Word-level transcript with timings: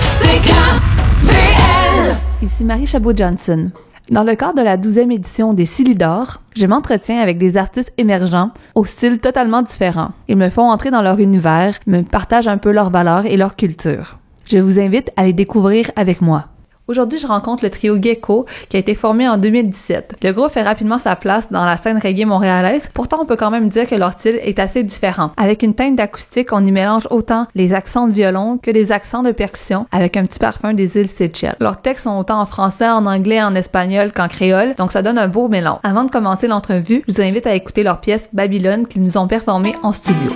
C'est 0.09 0.39
KVL. 0.39 2.15
Ici 2.41 2.63
Marie 2.63 2.87
Chabot-Johnson. 2.87 3.71
Dans 4.11 4.23
le 4.23 4.35
cadre 4.35 4.59
de 4.59 4.61
la 4.61 4.77
12e 4.77 5.11
édition 5.11 5.53
des 5.53 5.65
Silidor, 5.65 6.39
je 6.55 6.65
m'entretiens 6.65 7.19
avec 7.19 7.37
des 7.37 7.57
artistes 7.57 7.91
émergents 7.97 8.51
au 8.75 8.85
style 8.85 9.19
totalement 9.19 9.61
différent. 9.61 10.11
Ils 10.29 10.37
me 10.37 10.49
font 10.49 10.71
entrer 10.71 10.89
dans 10.89 11.01
leur 11.01 11.19
univers, 11.19 11.77
me 11.85 12.01
partagent 12.03 12.47
un 12.47 12.57
peu 12.57 12.71
leurs 12.71 12.89
valeurs 12.89 13.25
et 13.25 13.35
leur 13.35 13.57
culture. 13.57 14.19
Je 14.45 14.59
vous 14.59 14.79
invite 14.79 15.11
à 15.17 15.25
les 15.25 15.33
découvrir 15.33 15.91
avec 15.97 16.21
moi. 16.21 16.45
Aujourd'hui, 16.89 17.19
je 17.19 17.27
rencontre 17.27 17.63
le 17.63 17.69
trio 17.69 18.01
Gecko 18.01 18.47
qui 18.67 18.75
a 18.75 18.79
été 18.79 18.95
formé 18.95 19.29
en 19.29 19.37
2017. 19.37 20.15
Le 20.23 20.31
groupe 20.31 20.49
fait 20.49 20.63
rapidement 20.63 20.97
sa 20.97 21.15
place 21.15 21.51
dans 21.51 21.63
la 21.63 21.77
scène 21.77 21.99
reggae 21.99 22.25
montréalaise, 22.25 22.89
pourtant 22.91 23.19
on 23.21 23.27
peut 23.27 23.35
quand 23.35 23.51
même 23.51 23.69
dire 23.69 23.87
que 23.87 23.93
leur 23.93 24.13
style 24.13 24.39
est 24.41 24.57
assez 24.57 24.81
différent. 24.81 25.29
Avec 25.37 25.61
une 25.61 25.75
teinte 25.75 25.95
d'acoustique, 25.95 26.51
on 26.51 26.65
y 26.65 26.71
mélange 26.71 27.07
autant 27.11 27.45
les 27.53 27.75
accents 27.75 28.07
de 28.07 28.13
violon 28.13 28.57
que 28.57 28.71
les 28.71 28.91
accents 28.91 29.21
de 29.21 29.29
percussion 29.29 29.85
avec 29.91 30.17
un 30.17 30.25
petit 30.25 30.39
parfum 30.39 30.73
des 30.73 30.97
îles 30.97 31.09
Seychelles. 31.09 31.57
Leurs 31.59 31.79
textes 31.79 32.05
sont 32.05 32.17
autant 32.17 32.41
en 32.41 32.47
français, 32.47 32.89
en 32.89 33.05
anglais, 33.05 33.43
en 33.43 33.53
espagnol 33.53 34.11
qu'en 34.11 34.27
créole, 34.27 34.73
donc 34.73 34.91
ça 34.91 35.03
donne 35.03 35.19
un 35.19 35.27
beau 35.27 35.47
mélange. 35.47 35.77
Avant 35.83 36.05
de 36.05 36.09
commencer 36.09 36.47
l'entrevue, 36.47 37.03
je 37.07 37.13
vous 37.13 37.21
invite 37.21 37.45
à 37.45 37.53
écouter 37.53 37.83
leur 37.83 37.99
pièce 37.99 38.29
Babylone 38.33 38.87
qu'ils 38.87 39.03
nous 39.03 39.15
ont 39.15 39.27
performée 39.27 39.75
en 39.83 39.93
studio. 39.93 40.31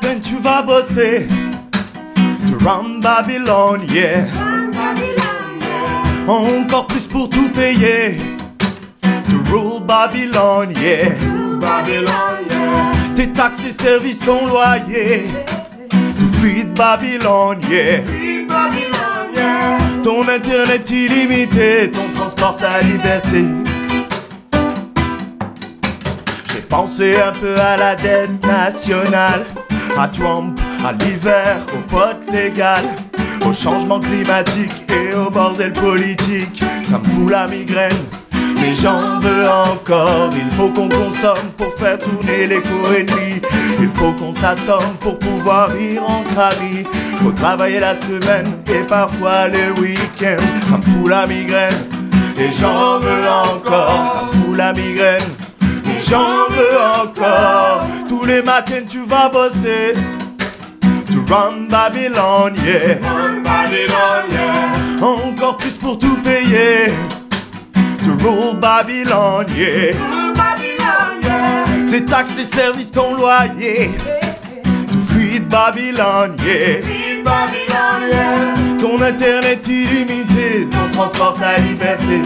Tu 0.00 0.36
vas 0.36 0.62
bosser. 0.62 1.26
To 2.46 2.64
run 2.64 3.00
Babylon, 3.00 3.86
yeah. 3.92 4.26
Encore 6.26 6.86
plus 6.86 7.06
pour 7.06 7.28
tout 7.28 7.50
payer. 7.50 8.16
To 9.02 9.52
rule 9.52 9.80
Babylon, 9.80 10.72
yeah. 10.80 11.10
Tes 13.14 13.28
taxes, 13.28 13.58
tes 13.62 13.82
services, 13.82 14.18
ton 14.20 14.46
loyer 14.46 15.24
To 15.90 16.38
feed 16.40 16.72
Babylon, 16.74 17.60
yeah. 17.70 18.00
Ton 20.02 20.26
internet 20.26 20.90
illimité, 20.90 21.90
ton 21.90 22.08
transport, 22.14 22.56
ta 22.56 22.80
liberté. 22.80 23.44
J'ai 26.48 26.62
pensé 26.62 27.16
un 27.16 27.32
peu 27.32 27.58
à 27.60 27.76
la 27.76 27.94
dette 27.94 28.42
nationale, 28.44 29.44
à 29.98 30.08
Trump, 30.08 30.58
à 30.84 30.92
l'hiver, 30.92 31.56
au 31.74 31.90
vote 31.90 32.22
légal, 32.32 32.84
au 33.46 33.52
changement 33.52 34.00
climatique 34.00 34.72
et 34.90 35.14
au 35.14 35.30
bordel 35.30 35.72
politique. 35.72 36.62
Ça 36.84 36.98
me 36.98 37.04
fout 37.04 37.30
la 37.30 37.46
migraine, 37.46 37.90
mais 38.56 38.74
j'en 38.74 39.18
veux 39.20 39.48
encore. 39.48 40.30
Il 40.34 40.50
faut 40.56 40.68
qu'on 40.68 40.88
consomme 40.88 41.50
pour 41.56 41.72
faire 41.74 41.98
tourner 41.98 42.46
l'économie. 42.46 43.40
Il 43.80 43.90
faut 43.90 44.12
qu'on 44.12 44.32
s'assomme 44.32 44.94
pour 45.00 45.18
pouvoir 45.18 45.70
y 45.76 45.98
rentrer. 45.98 46.86
Faut 47.22 47.32
travailler 47.32 47.80
la 47.80 47.94
semaine 47.94 48.46
et 48.66 48.84
parfois 48.86 49.48
le 49.48 49.80
week-end. 49.80 50.42
Ça 50.68 50.76
me 50.76 50.82
fout 50.82 51.08
la 51.08 51.26
migraine. 51.26 51.74
Et 52.38 52.50
j'en 52.58 52.98
veux 52.98 53.28
encore, 53.28 54.30
ça 54.30 54.36
me 54.38 54.44
fout 54.44 54.56
la 54.56 54.72
migraine. 54.72 55.41
J'en 56.08 56.48
veux 56.50 56.78
encore. 57.02 57.86
Tous 58.08 58.24
les 58.24 58.42
matins 58.42 58.82
tu 58.88 59.02
vas 59.04 59.28
bosser. 59.28 59.92
To 61.06 61.34
run 61.34 61.68
Babylon, 61.68 62.54
yeah. 62.64 62.98
Encore 65.00 65.56
plus 65.56 65.72
pour 65.72 65.98
tout 65.98 66.16
payer. 66.22 66.92
To 67.98 68.10
rule 68.24 68.56
Babylon, 68.56 69.46
yeah. 69.56 69.92
Tes 71.90 72.04
taxes, 72.04 72.34
tes 72.36 72.56
services, 72.56 72.90
ton 72.90 73.14
loyer. 73.14 73.90
To 74.88 74.98
feed 75.12 75.48
Babylon, 75.48 76.36
yeah. 76.44 76.80
Ton 78.80 79.00
internet 79.00 79.66
illimité, 79.68 80.68
ton 80.70 80.96
transport, 80.96 81.36
ta 81.38 81.58
liberté. 81.58 82.20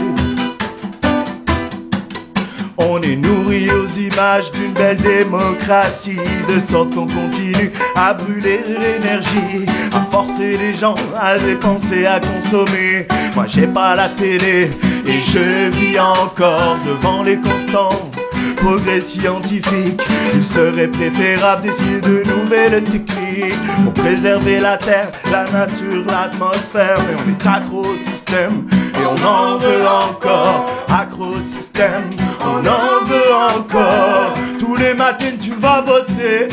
On 2.79 3.01
est 3.01 3.17
nourri 3.17 3.69
aux 3.71 3.99
images 3.99 4.51
d'une 4.53 4.73
belle 4.73 4.97
démocratie, 4.97 6.19
de 6.49 6.61
sorte 6.61 6.95
qu'on 6.95 7.07
continue 7.07 7.73
à 7.95 8.13
brûler 8.13 8.61
l'énergie, 8.67 9.65
à 9.95 10.01
forcer 10.11 10.59
les 10.59 10.75
gens 10.75 10.95
à 11.19 11.39
dépenser, 11.39 12.05
à 12.07 12.21
consommer. 12.21 13.07
Moi 13.35 13.47
j'ai 13.47 13.67
pas 13.67 13.95
la 13.95 14.11
télé 14.11 14.71
et 15.07 15.21
je 15.21 15.71
vis 15.71 15.99
encore 15.99 16.77
devant 16.87 17.23
les 17.23 17.37
constants 17.37 18.11
progrès 18.57 19.01
scientifiques. 19.01 20.03
Il 20.35 20.45
serait 20.45 20.89
préférable 20.89 21.63
d'essayer 21.63 22.01
de 22.01 22.23
nouvelles 22.29 22.83
techniques 22.85 23.55
pour 23.85 23.93
préserver 23.93 24.61
la 24.61 24.77
terre, 24.77 25.11
la 25.31 25.45
nature, 25.45 26.05
l'atmosphère. 26.07 26.97
Mais 26.99 27.17
on 27.25 27.31
est 27.31 27.47
accro 27.47 27.81
au 27.81 27.97
système 28.11 28.67
et 29.01 29.07
on 29.07 29.27
en 29.27 29.57
veut 29.59 29.87
encore. 29.87 30.67
Accro 30.89 31.35
système, 31.57 32.11
on 32.41 32.59
en 32.59 33.05
veut 33.05 33.33
encore. 33.59 34.35
Tous 34.59 34.77
les 34.77 34.95
matins 34.95 35.37
tu 35.41 35.51
vas 35.53 35.83
bosser. 35.83 36.49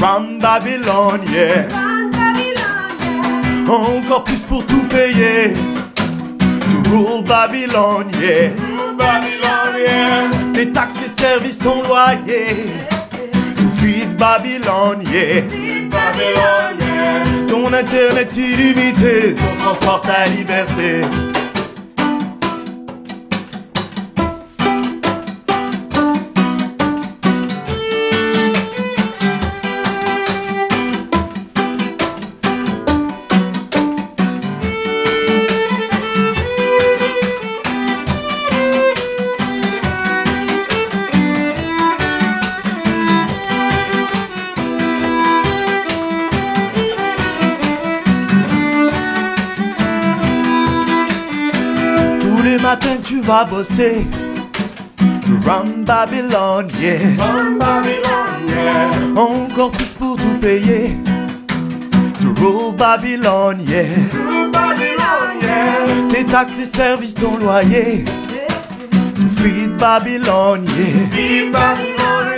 Run 0.00 0.38
Babylon, 0.40 1.20
yeah. 1.32 1.66
Encore 3.68 4.24
plus 4.24 4.40
pour 4.40 4.64
tout 4.66 4.84
payer. 4.88 5.52
To 5.94 6.90
rule 6.90 7.24
Babylon, 7.24 8.10
yeah. 8.20 8.50
Tes 10.52 10.72
taxes, 10.72 10.94
tes 10.94 11.22
services, 11.22 11.58
ton 11.58 11.82
loyer. 11.82 12.66
To 13.56 13.68
feed 13.80 14.16
Babylon, 14.16 15.02
yeah. 15.10 15.42
Ton 17.48 17.72
internet 17.72 18.36
illimité, 18.36 19.34
ton 19.34 19.56
transport, 19.58 20.02
ta 20.02 20.24
liberté. 20.36 21.33
Matins 53.44 53.64
tu 53.64 53.84
vas 53.94 53.98
bosser. 53.98 54.06
To 55.22 55.48
run 55.48 55.84
Babylon, 55.84 56.68
yeah. 56.80 57.00
Encore 59.16 59.70
plus 59.70 59.86
pour 59.98 60.16
tout 60.16 60.38
payer. 60.40 60.96
To 62.20 62.42
rule 62.42 62.72
Babylon, 62.76 63.58
yeah. 63.66 63.86
Tes 66.10 66.24
taxes, 66.24 66.56
tes 66.56 66.76
services, 66.76 67.14
ton 67.14 67.38
loyer. 67.38 68.04
To 69.14 69.42
feed 69.42 69.76
Babylon, 69.76 70.64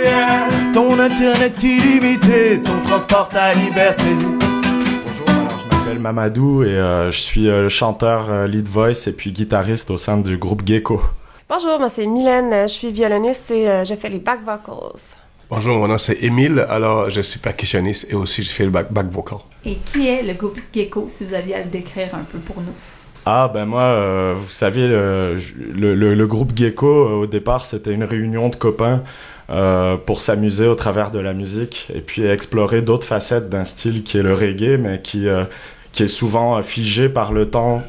yeah. 0.01 0.47
Ton 0.73 0.99
internet 0.99 1.61
illimité, 1.63 2.61
ton 2.63 2.77
transport, 2.87 3.29
ta 3.29 3.53
liberté. 3.53 4.46
M'appelle 5.97 6.01
Mamadou 6.01 6.63
et 6.63 6.67
euh, 6.67 7.11
je 7.11 7.17
suis 7.17 7.49
euh, 7.49 7.69
chanteur 7.69 8.29
euh, 8.29 8.47
lead 8.47 8.67
voice 8.67 9.07
et 9.07 9.11
puis 9.11 9.31
guitariste 9.31 9.89
au 9.89 9.97
sein 9.97 10.17
du 10.17 10.37
groupe 10.37 10.61
Gecko. 10.65 11.01
Bonjour, 11.49 11.79
moi 11.79 11.89
c'est 11.89 12.05
Mylène, 12.05 12.67
je 12.67 12.73
suis 12.73 12.91
violoniste 12.91 13.51
et 13.51 13.69
euh, 13.69 13.85
je 13.85 13.95
fais 13.95 14.09
les 14.09 14.19
back 14.19 14.39
vocals. 14.45 14.99
Bonjour, 15.49 15.77
mon 15.77 15.87
nom 15.87 15.97
c'est 15.97 16.21
Émile, 16.23 16.65
alors 16.69 17.09
je 17.09 17.21
suis 17.21 17.39
percussionniste 17.39 18.07
et 18.09 18.15
aussi 18.15 18.43
je 18.43 18.51
fais 18.51 18.65
le 18.65 18.69
back, 18.69 18.91
back 18.91 19.07
vocal. 19.07 19.39
Et 19.65 19.77
qui 19.91 20.07
est 20.07 20.23
le 20.23 20.33
groupe 20.33 20.59
Gecko, 20.73 21.07
si 21.09 21.25
vous 21.25 21.33
aviez 21.33 21.55
à 21.55 21.63
le 21.63 21.69
décrire 21.69 22.13
un 22.13 22.23
peu 22.31 22.37
pour 22.39 22.57
nous? 22.57 22.73
Ah 23.25 23.49
ben 23.53 23.65
moi, 23.65 23.81
euh, 23.81 24.35
vous 24.37 24.51
savez, 24.51 24.87
le, 24.87 25.37
le, 25.73 25.95
le- 25.95 26.13
le 26.15 26.27
groupe 26.27 26.51
Gecko, 26.55 26.87
euh, 26.87 27.21
au 27.23 27.27
départ, 27.27 27.65
c'était 27.65 27.91
une 27.91 28.05
réunion 28.05 28.47
de 28.49 28.55
copains 28.55 29.03
euh, 29.49 29.97
pour 29.97 30.21
s'amuser 30.21 30.67
au 30.67 30.75
travers 30.75 31.11
de 31.11 31.19
la 31.19 31.33
musique 31.33 31.87
et 31.93 31.99
puis 31.99 32.25
explorer 32.25 32.81
d'autres 32.81 33.07
facettes 33.07 33.49
d'un 33.49 33.65
style 33.65 34.03
qui 34.03 34.17
est 34.17 34.23
le 34.23 34.33
reggae, 34.33 34.77
mais 34.79 35.01
qui, 35.01 35.27
euh, 35.27 35.43
qui 35.97 36.03
est 36.03 36.07
souvent 36.07 36.61
figé 36.61 37.09
par 37.09 37.33
le 37.33 37.49
temps 37.49 37.81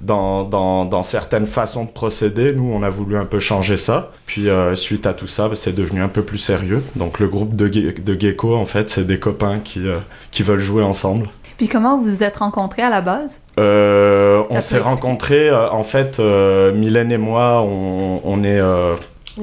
dans, 0.00 0.44
dans, 0.44 0.86
dans 0.86 1.02
certaines 1.02 1.44
façons 1.44 1.84
de 1.84 1.90
procéder. 1.90 2.54
Nous, 2.54 2.72
on 2.72 2.82
a 2.82 2.88
voulu 2.88 3.18
un 3.18 3.26
peu 3.26 3.38
changer 3.38 3.76
ça. 3.76 4.12
Puis 4.24 4.48
euh, 4.48 4.74
suite 4.74 5.06
à 5.06 5.12
tout 5.12 5.26
ça, 5.26 5.50
bah, 5.50 5.54
c'est 5.54 5.74
devenu 5.74 6.00
un 6.00 6.08
peu 6.08 6.22
plus 6.22 6.38
sérieux. 6.38 6.82
Donc 6.96 7.20
le 7.20 7.28
groupe 7.28 7.54
de, 7.54 7.68
Ge- 7.68 8.02
de 8.02 8.18
Gecko, 8.18 8.54
en 8.56 8.64
fait, 8.64 8.88
c'est 8.88 9.06
des 9.06 9.18
copains 9.18 9.60
qui, 9.62 9.86
euh, 9.86 9.98
qui 10.30 10.42
veulent 10.42 10.58
jouer 10.58 10.82
ensemble. 10.82 11.28
Puis 11.58 11.68
comment 11.68 11.98
vous 11.98 12.04
vous 12.04 12.22
êtes 12.22 12.38
rencontrés 12.38 12.80
à 12.80 12.88
la 12.88 13.02
base? 13.02 13.38
Euh, 13.60 14.42
on 14.48 14.62
s'est 14.62 14.78
rencontrés, 14.78 15.52
en 15.52 15.82
fait, 15.82 16.18
Mylène 16.18 17.12
et 17.12 17.18
moi, 17.18 17.60
on, 17.60 18.22
on 18.24 18.42
est. 18.42 18.60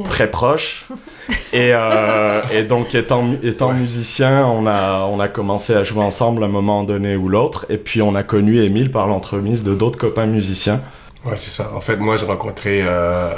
très 0.10 0.30
proches. 0.32 0.86
et, 1.54 1.72
euh, 1.74 2.42
et 2.52 2.64
donc, 2.64 2.96
étant, 2.96 3.26
étant 3.44 3.70
Ouais. 3.70 3.76
musicien, 3.76 4.46
on 4.48 4.66
a, 4.68 5.06
on 5.12 5.20
a 5.20 5.28
commencé 5.28 5.74
à 5.74 5.84
jouer 5.84 6.04
ensemble 6.04 6.44
à 6.44 6.46
un 6.48 6.50
moment 6.50 6.84
donné 6.84 7.16
ou 7.16 7.30
l'autre. 7.30 7.66
Et 7.70 7.78
puis, 7.78 8.02
on 8.02 8.16
a 8.16 8.24
connu 8.24 8.64
Émile 8.64 8.92
par 8.92 9.08
l'entremise 9.08 9.64
de 9.64 9.74
d'autres 9.76 10.00
copains 10.00 10.26
musiciens. 10.26 10.82
Ouais, 11.26 11.36
c'est 11.36 11.52
ça. 11.52 11.72
En 11.76 11.82
fait, 11.82 11.98
moi, 11.98 12.18
j'ai 12.18 12.26
rencontré 12.26 12.82
euh, 12.84 13.30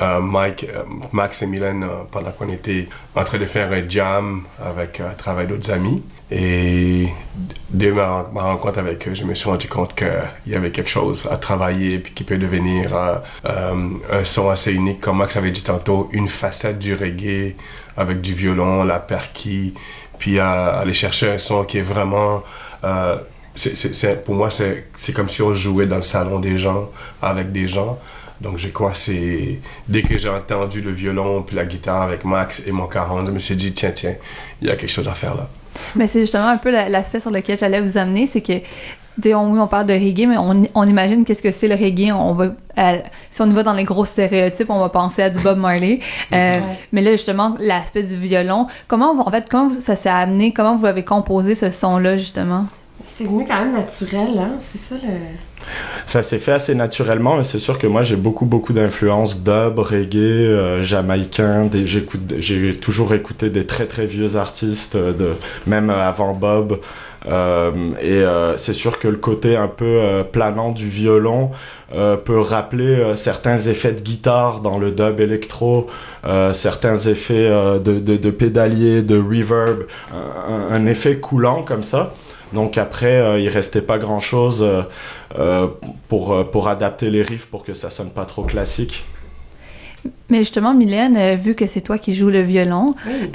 euh, 0.00 0.20
Mike, 0.20 0.66
Max 1.12 1.42
et 1.42 1.46
Mylène 1.46 1.84
pendant 2.12 2.30
qu'on 2.30 2.50
était 2.52 2.88
en 3.14 3.24
train 3.24 3.38
de 3.38 3.46
faire 3.46 3.72
un 3.72 3.88
jam 3.88 4.42
avec, 4.64 5.00
à 5.00 5.14
travers 5.14 5.46
d'autres 5.46 5.70
amis. 5.72 6.02
Et 6.30 7.05
dès 7.76 7.92
ma, 7.92 8.22
rencontre 8.34 8.78
avec 8.78 9.06
eux, 9.06 9.14
je 9.14 9.24
me 9.24 9.34
suis 9.34 9.48
rendu 9.48 9.68
compte 9.68 9.94
qu'il 9.94 10.08
y 10.46 10.54
avait 10.54 10.70
quelque 10.70 10.88
chose 10.88 11.28
à 11.30 11.36
travailler 11.36 11.98
puis 11.98 12.12
qui 12.12 12.24
peut 12.24 12.38
devenir 12.38 12.96
euh, 12.96 13.16
euh, 13.44 13.90
un 14.10 14.24
son 14.24 14.48
assez 14.48 14.72
unique, 14.72 15.00
comme 15.00 15.18
Max 15.18 15.36
avait 15.36 15.50
dit 15.50 15.62
tantôt, 15.62 16.08
une 16.12 16.28
facette 16.28 16.78
du 16.78 16.94
reggae 16.94 17.54
avec 17.96 18.20
du 18.20 18.32
violon, 18.32 18.84
la 18.84 18.98
perquis, 18.98 19.74
puis 20.18 20.40
aller 20.40 20.94
chercher 20.94 21.30
un 21.32 21.38
son 21.38 21.64
qui 21.64 21.78
est 21.78 21.82
vraiment... 21.82 22.42
euh, 22.84 23.16
pour 24.24 24.34
moi, 24.34 24.50
c'est, 24.50 25.12
comme 25.14 25.30
si 25.30 25.40
on 25.40 25.54
jouait 25.54 25.86
dans 25.86 25.96
le 25.96 26.02
salon 26.02 26.40
des 26.40 26.58
gens, 26.58 26.90
avec 27.22 27.52
des 27.52 27.68
gens. 27.68 27.98
Donc, 28.40 28.58
je 28.58 28.68
crois 28.68 28.92
c'est... 28.94 29.60
Dès 29.88 30.02
que 30.02 30.18
j'ai 30.18 30.28
entendu 30.28 30.82
le 30.82 30.92
violon 30.92 31.42
puis 31.42 31.56
la 31.56 31.64
guitare 31.64 32.02
avec 32.02 32.24
Max 32.24 32.62
et 32.66 32.72
mon 32.72 32.86
40, 32.86 33.26
je 33.26 33.32
me 33.32 33.38
suis 33.38 33.56
dit, 33.56 33.72
tiens, 33.72 33.92
tiens, 33.92 34.14
il 34.60 34.68
y 34.68 34.70
a 34.70 34.76
quelque 34.76 34.90
chose 34.90 35.08
à 35.08 35.14
faire 35.14 35.34
là. 35.34 35.48
Mais 35.94 36.06
c'est 36.06 36.20
justement 36.20 36.48
un 36.48 36.56
peu 36.58 36.70
la- 36.70 36.88
l'aspect 36.88 37.20
sur 37.20 37.30
lequel 37.30 37.58
j'allais 37.58 37.80
vous 37.80 37.96
amener, 37.98 38.26
c'est 38.26 38.40
que 38.40 38.54
on, 39.34 39.50
oui, 39.50 39.58
on 39.58 39.66
parle 39.66 39.86
de 39.86 39.94
reggae, 39.94 40.26
mais 40.28 40.36
on, 40.36 40.62
on 40.74 40.84
imagine 40.86 41.24
qu'est-ce 41.24 41.40
que 41.42 41.50
c'est 41.50 41.68
le 41.68 41.74
reggae. 41.74 42.12
On 42.12 42.32
va, 42.34 42.44
euh, 42.78 42.98
si 43.30 43.40
on 43.40 43.46
y 43.50 43.52
va 43.54 43.62
dans 43.62 43.72
les 43.72 43.84
gros 43.84 44.04
stéréotypes, 44.04 44.68
on 44.68 44.78
va 44.78 44.90
penser 44.90 45.22
à 45.22 45.30
du 45.30 45.40
Bob 45.40 45.56
Marley. 45.58 46.00
Euh, 46.32 46.54
Ouais. 46.54 46.60
Mais 46.92 47.00
là, 47.00 47.12
justement, 47.12 47.54
l'aspect 47.58 48.02
du 48.02 48.16
violon, 48.16 48.66
comment, 48.88 49.18
en 49.26 49.30
fait, 49.30 49.46
comment 49.50 49.70
ça 49.70 49.96
s'est 49.96 50.10
amené, 50.10 50.52
comment 50.52 50.76
vous 50.76 50.84
avez 50.86 51.02
composé 51.04 51.54
ce 51.54 51.70
son-là, 51.70 52.16
justement? 52.18 52.66
C'est 53.14 53.24
venu 53.24 53.46
quand 53.46 53.60
même 53.60 53.72
naturel, 53.72 54.38
hein? 54.38 54.54
C'est 54.60 54.78
ça 54.78 54.94
le. 55.02 55.12
Ça 56.04 56.22
s'est 56.22 56.38
fait 56.38 56.52
assez 56.52 56.74
naturellement, 56.74 57.36
mais 57.36 57.44
c'est 57.44 57.58
sûr 57.58 57.78
que 57.78 57.86
moi 57.86 58.02
j'ai 58.02 58.16
beaucoup 58.16 58.44
beaucoup 58.44 58.72
d'influences 58.72 59.42
dub, 59.42 59.78
reggae, 59.78 60.16
euh, 60.16 60.82
jamaïcain. 60.82 61.68
J'ai 62.38 62.76
toujours 62.76 63.14
écouté 63.14 63.50
des 63.50 63.66
très 63.66 63.86
très 63.86 64.06
vieux 64.06 64.36
artistes, 64.36 64.96
euh, 64.96 65.34
même 65.66 65.90
euh, 65.90 66.06
avant 66.06 66.34
Bob. 66.34 66.78
Euh, 67.28 67.72
et 68.00 68.22
c'est 68.56 68.72
sûr 68.72 69.00
que 69.00 69.08
le 69.08 69.16
côté 69.16 69.56
un 69.56 69.66
peu 69.66 70.22
planant 70.30 70.70
du 70.70 70.88
violon 70.88 71.50
peut 71.90 72.38
rappeler 72.38 73.14
certains 73.16 73.56
effets 73.56 73.92
de 73.92 74.00
guitare 74.00 74.60
dans 74.60 74.78
le 74.78 74.92
dub 74.92 75.18
électro, 75.18 75.88
certains 76.52 76.94
effets 76.94 77.50
de, 77.80 77.98
de, 77.98 78.30
pédalier, 78.30 79.02
de 79.02 79.18
reverb, 79.18 79.86
un 80.70 80.86
effet 80.86 81.16
coulant 81.16 81.62
comme 81.62 81.82
ça. 81.82 82.12
Donc 82.52 82.78
après, 82.78 83.16
euh, 83.16 83.40
il 83.40 83.48
restait 83.48 83.82
pas 83.82 83.98
grand 83.98 84.20
chose 84.20 84.66
pour, 86.08 86.32
euh, 86.32 86.44
pour 86.44 86.68
adapter 86.68 87.10
les 87.10 87.22
riffs 87.22 87.46
pour 87.46 87.64
que 87.64 87.74
ça 87.74 87.90
sonne 87.90 88.10
pas 88.10 88.24
trop 88.24 88.42
classique. 88.44 89.04
Mais 90.28 90.38
justement, 90.38 90.74
Mylène, 90.74 91.16
euh, 91.16 91.34
vu 91.34 91.54
que 91.54 91.66
c'est 91.66 91.80
toi 91.80 91.98
qui 91.98 92.14
joues 92.14 92.30
le 92.30 92.42
violon, 92.42 92.94
Oui. 93.06 93.30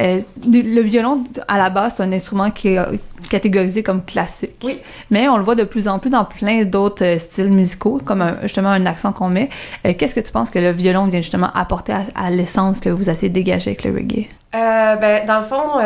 Euh, 0.00 0.20
le 0.50 0.80
violon, 0.80 1.24
à 1.48 1.58
la 1.58 1.70
base, 1.70 1.94
c'est 1.96 2.02
un 2.02 2.12
instrument 2.12 2.50
qui 2.50 2.68
est 2.68 2.78
euh, 2.78 2.96
catégorisé 3.30 3.82
comme 3.82 4.04
classique. 4.04 4.56
Oui. 4.64 4.78
Mais 5.10 5.28
on 5.28 5.36
le 5.36 5.42
voit 5.44 5.54
de 5.54 5.64
plus 5.64 5.86
en 5.88 5.98
plus 5.98 6.10
dans 6.10 6.24
plein 6.24 6.64
d'autres 6.64 7.04
euh, 7.04 7.18
styles 7.18 7.52
musicaux, 7.52 8.00
comme 8.04 8.22
un- 8.22 8.36
justement 8.42 8.70
un 8.70 8.86
accent 8.86 9.12
qu'on 9.12 9.28
met. 9.28 9.50
Euh, 9.86 9.92
Qu'est-ce 9.96 10.14
que 10.14 10.20
tu 10.20 10.32
penses 10.32 10.50
que 10.50 10.58
le 10.58 10.70
violon 10.70 11.04
vient 11.06 11.20
justement 11.20 11.50
apporter 11.54 11.92
à, 11.92 12.02
à 12.16 12.30
l'essence 12.30 12.80
que 12.80 12.88
vous 12.88 13.08
essayez 13.10 13.28
de 13.28 13.34
dégager 13.34 13.70
avec 13.70 13.84
le 13.84 13.92
reggae? 13.94 14.26
Ben, 14.52 15.24
dans 15.26 15.38
le 15.38 15.44
fond, 15.46 15.78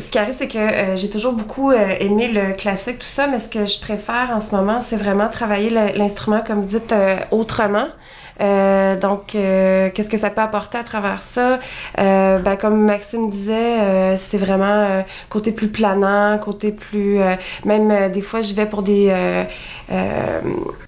ce 0.00 0.10
qui 0.10 0.18
arrive, 0.18 0.34
c'est 0.34 0.48
que 0.48 0.96
j'ai 0.96 1.08
toujours 1.08 1.32
beaucoup 1.32 1.70
aimé 1.70 2.26
le 2.28 2.52
classique, 2.54 2.98
tout 2.98 3.06
ça, 3.06 3.28
mais 3.28 3.38
ce 3.38 3.48
que 3.48 3.64
je 3.66 3.80
préfère 3.80 4.30
en 4.34 4.40
ce 4.40 4.52
moment, 4.54 4.80
c'est 4.80 4.96
vraiment 4.96 5.28
travailler 5.28 5.70
le- 5.70 5.96
l'instrument, 5.96 6.42
comme 6.44 6.62
vous 6.62 6.66
dites, 6.78 6.92
autrement. 7.30 7.86
Euh, 8.40 8.96
donc, 8.96 9.34
euh, 9.34 9.90
qu'est-ce 9.94 10.08
que 10.08 10.18
ça 10.18 10.30
peut 10.30 10.40
apporter 10.40 10.78
à 10.78 10.84
travers 10.84 11.22
ça? 11.22 11.58
Euh, 11.98 12.38
ben, 12.38 12.56
comme 12.56 12.80
Maxime 12.80 13.30
disait, 13.30 14.16
c'est 14.16 14.38
vraiment 14.38 15.04
côté 15.28 15.52
plus 15.52 15.68
planant, 15.68 16.38
côté 16.38 16.72
plus... 16.72 17.18
même 17.64 18.10
des 18.10 18.22
fois, 18.22 18.42
je 18.42 18.54
vais 18.54 18.66
pour 18.66 18.82
des... 18.82 19.12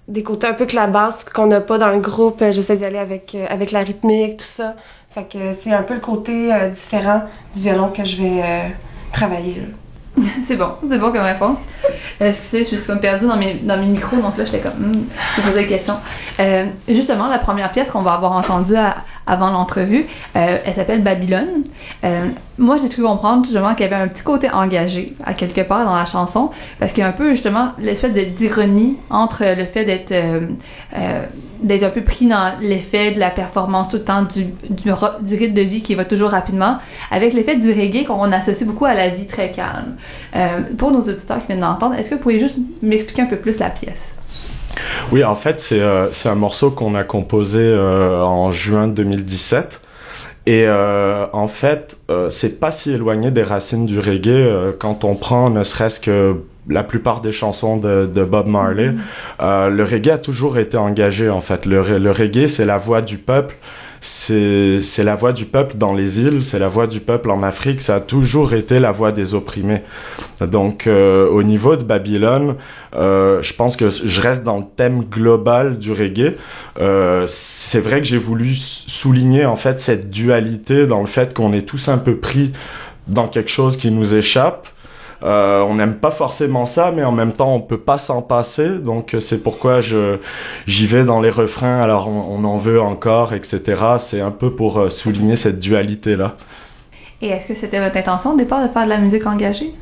des 0.07 0.23
côtés 0.23 0.47
un 0.47 0.53
peu 0.53 0.65
que 0.65 0.75
la 0.75 0.87
basse 0.87 1.23
qu'on 1.23 1.47
n'a 1.47 1.61
pas 1.61 1.77
dans 1.77 1.89
le 1.89 1.99
groupe. 1.99 2.43
J'essaie 2.51 2.75
d'y 2.75 2.85
aller 2.85 2.99
avec, 2.99 3.35
avec 3.49 3.71
la 3.71 3.79
rythmique, 3.79 4.37
tout 4.37 4.45
ça. 4.45 4.75
Fait 5.11 5.25
que 5.25 5.51
c'est 5.51 5.73
un 5.73 5.83
peu 5.83 5.93
le 5.93 5.99
côté 5.99 6.53
euh, 6.53 6.69
différent 6.69 7.23
du 7.53 7.59
violon 7.59 7.89
que 7.89 8.05
je 8.05 8.21
vais 8.21 8.41
euh, 8.41 8.69
travailler. 9.11 9.55
là. 9.55 9.67
c'est 10.43 10.55
bon, 10.55 10.69
c'est 10.87 10.97
bon 10.97 11.11
comme 11.11 11.21
réponse. 11.21 11.57
Euh, 12.21 12.29
excusez, 12.29 12.67
je 12.69 12.75
suis 12.77 12.87
comme 12.87 12.99
perdue 12.99 13.27
dans 13.27 13.37
mes, 13.37 13.55
dans 13.55 13.77
mes 13.77 13.87
micros, 13.87 14.17
donc 14.17 14.37
là, 14.37 14.45
j'étais 14.45 14.59
comme, 14.59 14.79
hmm, 14.79 15.05
je 15.37 15.41
poser 15.41 15.61
des 15.61 15.67
questions. 15.67 15.95
Euh, 16.39 16.65
justement, 16.87 17.27
la 17.27 17.39
première 17.39 17.71
pièce 17.71 17.89
qu'on 17.91 18.01
va 18.01 18.13
avoir 18.13 18.33
entendue 18.33 18.75
à- 18.75 18.95
avant 19.27 19.49
l'entrevue, 19.49 20.05
euh, 20.35 20.57
elle 20.65 20.73
s'appelle 20.73 21.01
Babylone. 21.01 21.63
Euh, 22.03 22.27
moi, 22.57 22.77
j'ai 22.77 22.89
cru 22.89 23.03
comprendre 23.03 23.45
justement 23.45 23.73
qu'il 23.73 23.85
y 23.85 23.93
avait 23.93 24.01
un 24.01 24.07
petit 24.07 24.23
côté 24.23 24.49
engagé 24.51 25.15
à 25.25 25.33
quelque 25.33 25.61
part 25.61 25.85
dans 25.85 25.95
la 25.95 26.05
chanson, 26.05 26.51
parce 26.79 26.91
qu'il 26.91 27.01
y 27.01 27.05
a 27.05 27.09
un 27.09 27.13
peu 27.13 27.31
justement 27.31 27.69
l'espèce 27.77 28.13
d'ironie 28.35 28.97
entre 29.09 29.43
le 29.43 29.65
fait 29.65 29.85
d'être 29.85 30.11
euh, 30.11 31.25
d'être 31.61 31.83
un 31.83 31.89
peu 31.89 32.01
pris 32.01 32.25
dans 32.25 32.53
l'effet 32.59 33.11
de 33.11 33.19
la 33.19 33.29
performance 33.29 33.89
tout 33.89 33.97
le 33.97 34.03
temps 34.03 34.23
du, 34.23 34.47
du, 34.71 34.91
rythme 34.91 35.53
de 35.53 35.61
vie 35.61 35.83
qui 35.83 35.93
va 35.93 36.05
toujours 36.05 36.31
rapidement, 36.31 36.77
avec 37.11 37.33
l'effet 37.33 37.55
du 37.55 37.71
reggae 37.71 38.03
qu'on 38.05 38.31
associe 38.31 38.67
beaucoup 38.67 38.85
à 38.85 38.95
la 38.95 39.09
vie 39.09 39.27
très 39.27 39.51
calme. 39.51 39.95
Pour 40.79 40.89
nos 40.89 41.01
auditeurs 41.01 41.39
qui 41.39 41.47
viennent 41.47 41.59
d'entendre, 41.59 41.93
est-ce 41.93 42.09
que 42.09 42.15
vous 42.15 42.21
pourriez 42.21 42.39
juste 42.39 42.57
m'expliquer 42.81 43.21
un 43.21 43.27
peu 43.27 43.35
plus 43.35 43.59
la 43.59 43.69
pièce? 43.69 44.15
Oui, 45.11 45.23
en 45.23 45.35
fait, 45.35 45.59
c'est 45.59 45.79
euh, 45.81 46.11
c'est 46.11 46.29
un 46.29 46.35
morceau 46.35 46.71
qu'on 46.71 46.95
a 46.95 47.03
composé 47.03 47.59
euh, 47.61 48.21
en 48.21 48.51
juin 48.51 48.87
2017. 48.87 49.81
Et 50.47 50.63
euh, 50.65 51.25
en 51.33 51.47
fait, 51.47 51.97
euh, 52.09 52.29
c'est 52.29 52.59
pas 52.59 52.71
si 52.71 52.91
éloigné 52.91 53.29
des 53.29 53.43
racines 53.43 53.85
du 53.85 53.99
reggae 53.99 54.29
euh, 54.29 54.71
quand 54.77 55.03
on 55.03 55.15
prend 55.15 55.49
ne 55.51 55.63
serait-ce 55.63 55.99
que 55.99 56.35
la 56.67 56.83
plupart 56.83 57.21
des 57.21 57.31
chansons 57.31 57.77
de, 57.77 58.05
de 58.05 58.23
Bob 58.23 58.47
Marley. 58.47 58.93
Euh, 59.41 59.69
le 59.69 59.83
reggae 59.83 60.09
a 60.09 60.17
toujours 60.17 60.57
été 60.57 60.77
engagé 60.77 61.29
en 61.29 61.41
fait. 61.41 61.65
Le, 61.65 61.97
le 61.99 62.11
reggae, 62.11 62.47
c'est 62.47 62.65
la 62.65 62.77
voix 62.77 63.01
du 63.01 63.17
peuple. 63.17 63.55
C'est 64.03 65.03
la 65.03 65.13
voix 65.13 65.31
du 65.31 65.45
peuple 65.45 65.77
dans 65.77 65.93
les 65.93 66.19
îles, 66.19 66.43
c'est 66.43 66.57
la 66.57 66.67
voix 66.67 66.87
du 66.87 67.01
peuple 67.01 67.29
en 67.29 67.43
Afrique, 67.43 67.81
ça 67.81 67.97
a 67.97 67.99
toujours 67.99 68.55
été 68.55 68.79
la 68.79 68.89
voix 68.89 69.11
des 69.11 69.35
opprimés. 69.35 69.83
Donc 70.41 70.87
euh, 70.87 71.29
au 71.29 71.43
niveau 71.43 71.75
de 71.75 71.83
Babylone, 71.83 72.55
euh, 72.95 73.43
je 73.43 73.53
pense 73.53 73.75
que 73.75 73.89
je 73.91 74.21
reste 74.21 74.43
dans 74.43 74.57
le 74.57 74.65
thème 74.75 75.03
global 75.03 75.77
du 75.77 75.91
reggae. 75.91 76.35
Euh, 76.79 77.25
c'est 77.27 77.79
vrai 77.79 78.01
que 78.01 78.07
j'ai 78.07 78.17
voulu 78.17 78.55
souligner 78.55 79.45
en 79.45 79.55
fait 79.55 79.79
cette 79.79 80.09
dualité 80.09 80.87
dans 80.87 81.01
le 81.01 81.07
fait 81.07 81.35
qu'on 81.35 81.53
est 81.53 81.67
tous 81.67 81.87
un 81.87 81.99
peu 81.99 82.15
pris 82.15 82.53
dans 83.07 83.27
quelque 83.27 83.51
chose 83.51 83.77
qui 83.77 83.91
nous 83.91 84.15
échappe. 84.15 84.67
Euh, 85.23 85.61
on 85.61 85.75
n'aime 85.75 85.95
pas 85.95 86.11
forcément 86.11 86.65
ça, 86.65 86.91
mais 86.91 87.03
en 87.03 87.11
même 87.11 87.31
temps, 87.31 87.53
on 87.53 87.61
peut 87.61 87.79
pas 87.79 87.97
s'en 87.97 88.21
passer. 88.21 88.79
Donc, 88.79 89.13
euh, 89.13 89.19
c'est 89.19 89.43
pourquoi 89.43 89.81
je 89.81 90.17
j'y 90.65 90.87
vais 90.87 91.03
dans 91.03 91.21
les 91.21 91.29
refrains. 91.29 91.79
Alors, 91.79 92.07
on, 92.07 92.37
on 92.37 92.43
en 92.43 92.57
veut 92.57 92.81
encore, 92.81 93.33
etc. 93.33 93.61
C'est 93.99 94.21
un 94.21 94.31
peu 94.31 94.51
pour 94.51 94.79
euh, 94.79 94.89
souligner 94.89 95.35
cette 95.35 95.59
dualité 95.59 96.15
là. 96.15 96.35
Et 97.21 97.27
est-ce 97.27 97.47
que 97.47 97.55
c'était 97.55 97.79
votre 97.79 97.97
intention 97.97 98.33
au 98.33 98.37
départ 98.37 98.67
de 98.67 98.71
faire 98.71 98.85
de 98.85 98.89
la 98.89 98.97
musique 98.97 99.27
engagée? 99.27 99.73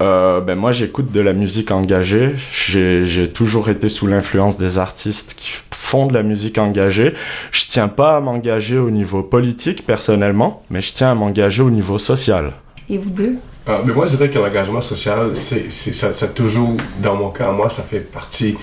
Euh, 0.00 0.40
ben 0.40 0.56
moi, 0.56 0.72
j'écoute 0.72 1.12
de 1.12 1.20
la 1.20 1.32
musique 1.32 1.70
engagée. 1.70 2.34
J'ai 2.50 3.04
j'ai 3.04 3.30
toujours 3.30 3.68
été 3.68 3.88
sous 3.88 4.06
l'influence 4.06 4.58
des 4.58 4.78
artistes 4.78 5.34
qui 5.34 5.52
font 5.70 6.06
de 6.06 6.14
la 6.14 6.22
musique 6.22 6.58
engagée. 6.58 7.14
Je 7.50 7.66
tiens 7.66 7.88
pas 7.88 8.16
à 8.16 8.20
m'engager 8.20 8.78
au 8.78 8.90
niveau 8.90 9.22
politique 9.22 9.84
personnellement, 9.84 10.62
mais 10.70 10.80
je 10.80 10.92
tiens 10.92 11.10
à 11.10 11.14
m'engager 11.14 11.62
au 11.62 11.70
niveau 11.70 11.98
social. 11.98 12.52
Et 12.88 12.98
vous 12.98 13.10
deux? 13.10 13.36
Euh, 13.68 13.78
mais 13.84 13.92
moi, 13.92 14.06
je 14.06 14.16
dirais 14.16 14.30
que 14.30 14.38
l'engagement 14.38 14.80
social, 14.80 15.32
c'est, 15.36 15.70
ça, 15.70 16.12
ça 16.14 16.28
toujours, 16.28 16.76
dans 16.98 17.14
mon 17.14 17.30
cas, 17.30 17.50
moi, 17.52 17.68
ça 17.68 17.82
fait 17.82 18.00
partie 18.00 18.56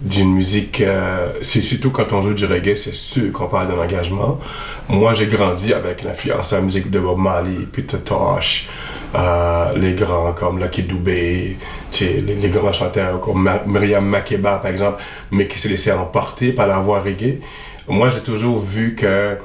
d'une 0.00 0.32
musique. 0.34 0.80
euh, 0.80 1.32
c'est 1.42 1.60
surtout 1.60 1.90
quand 1.90 2.12
on 2.12 2.22
joue 2.22 2.34
du 2.34 2.46
reggae, 2.46 2.74
c'est 2.74 2.94
sûr 2.94 3.30
qu'on 3.32 3.46
parle 3.46 3.68
d'un 3.68 3.78
engagement. 3.80 4.40
Moi, 4.88 5.12
j'ai 5.14 5.26
grandi 5.26 5.72
avec 5.72 6.02
l'influence 6.02 6.50
de 6.50 6.56
la 6.56 6.62
musique 6.62 6.90
de 6.90 6.98
Bob 6.98 7.18
Marley, 7.18 7.66
Peter 7.72 7.98
Tosh, 7.98 8.68
euh, 9.14 9.72
les 9.76 9.94
grands 9.94 10.32
comme 10.32 10.58
Lucky 10.58 10.82
Dubé, 10.82 11.56
les, 12.00 12.20
les 12.20 12.48
grands 12.48 12.72
chanteurs 12.72 13.20
comme 13.20 13.42
Ma- 13.42 13.62
Myriam 13.66 14.04
Makeba 14.04 14.56
par 14.58 14.70
exemple, 14.70 15.00
mais 15.30 15.46
qui 15.46 15.58
se 15.58 15.68
laissaient 15.68 15.92
emporter 15.92 16.52
par 16.52 16.66
la 16.66 16.78
voix 16.78 17.00
reggae. 17.00 17.38
Moi, 17.86 18.08
j'ai 18.08 18.20
toujours 18.22 18.60
vu 18.60 18.96
que, 18.96 19.36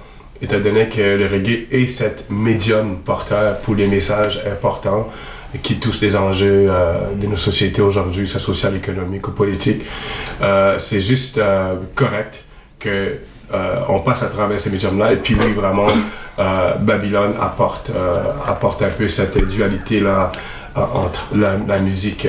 étant 0.41 0.59
donné 0.59 0.87
que 0.87 1.01
le 1.01 1.27
reggae 1.27 1.67
est 1.71 1.87
cette 1.87 2.29
médium 2.29 2.97
porteur 2.97 3.59
pour 3.59 3.75
les 3.75 3.87
messages 3.87 4.41
importants 4.51 5.09
qui 5.63 5.75
touchent 5.79 6.01
les 6.01 6.15
enjeux 6.15 6.67
euh, 6.69 7.13
de 7.15 7.27
nos 7.27 7.37
sociétés 7.37 7.81
aujourd'hui, 7.81 8.27
soit 8.27 8.39
sociales, 8.39 8.75
économiques 8.75 9.27
ou 9.27 9.31
politiques, 9.31 9.83
euh, 10.41 10.77
c'est 10.77 11.01
juste 11.01 11.37
euh, 11.37 11.75
correct 11.95 12.43
que 12.79 13.19
euh, 13.53 13.79
on 13.89 13.99
passe 13.99 14.23
à 14.23 14.27
travers 14.27 14.59
ces 14.59 14.69
médiums-là. 14.69 15.13
Et 15.13 15.17
puis 15.17 15.35
oui, 15.35 15.53
vraiment, 15.53 15.87
Babylone 16.79 17.33
apporte, 17.41 17.89
apporte 18.45 18.83
un 18.83 18.89
peu 18.89 19.07
cette 19.07 19.37
dualité-là 19.37 20.31
euh, 20.77 20.81
entre 20.93 21.29
la, 21.35 21.79
musique, 21.79 22.27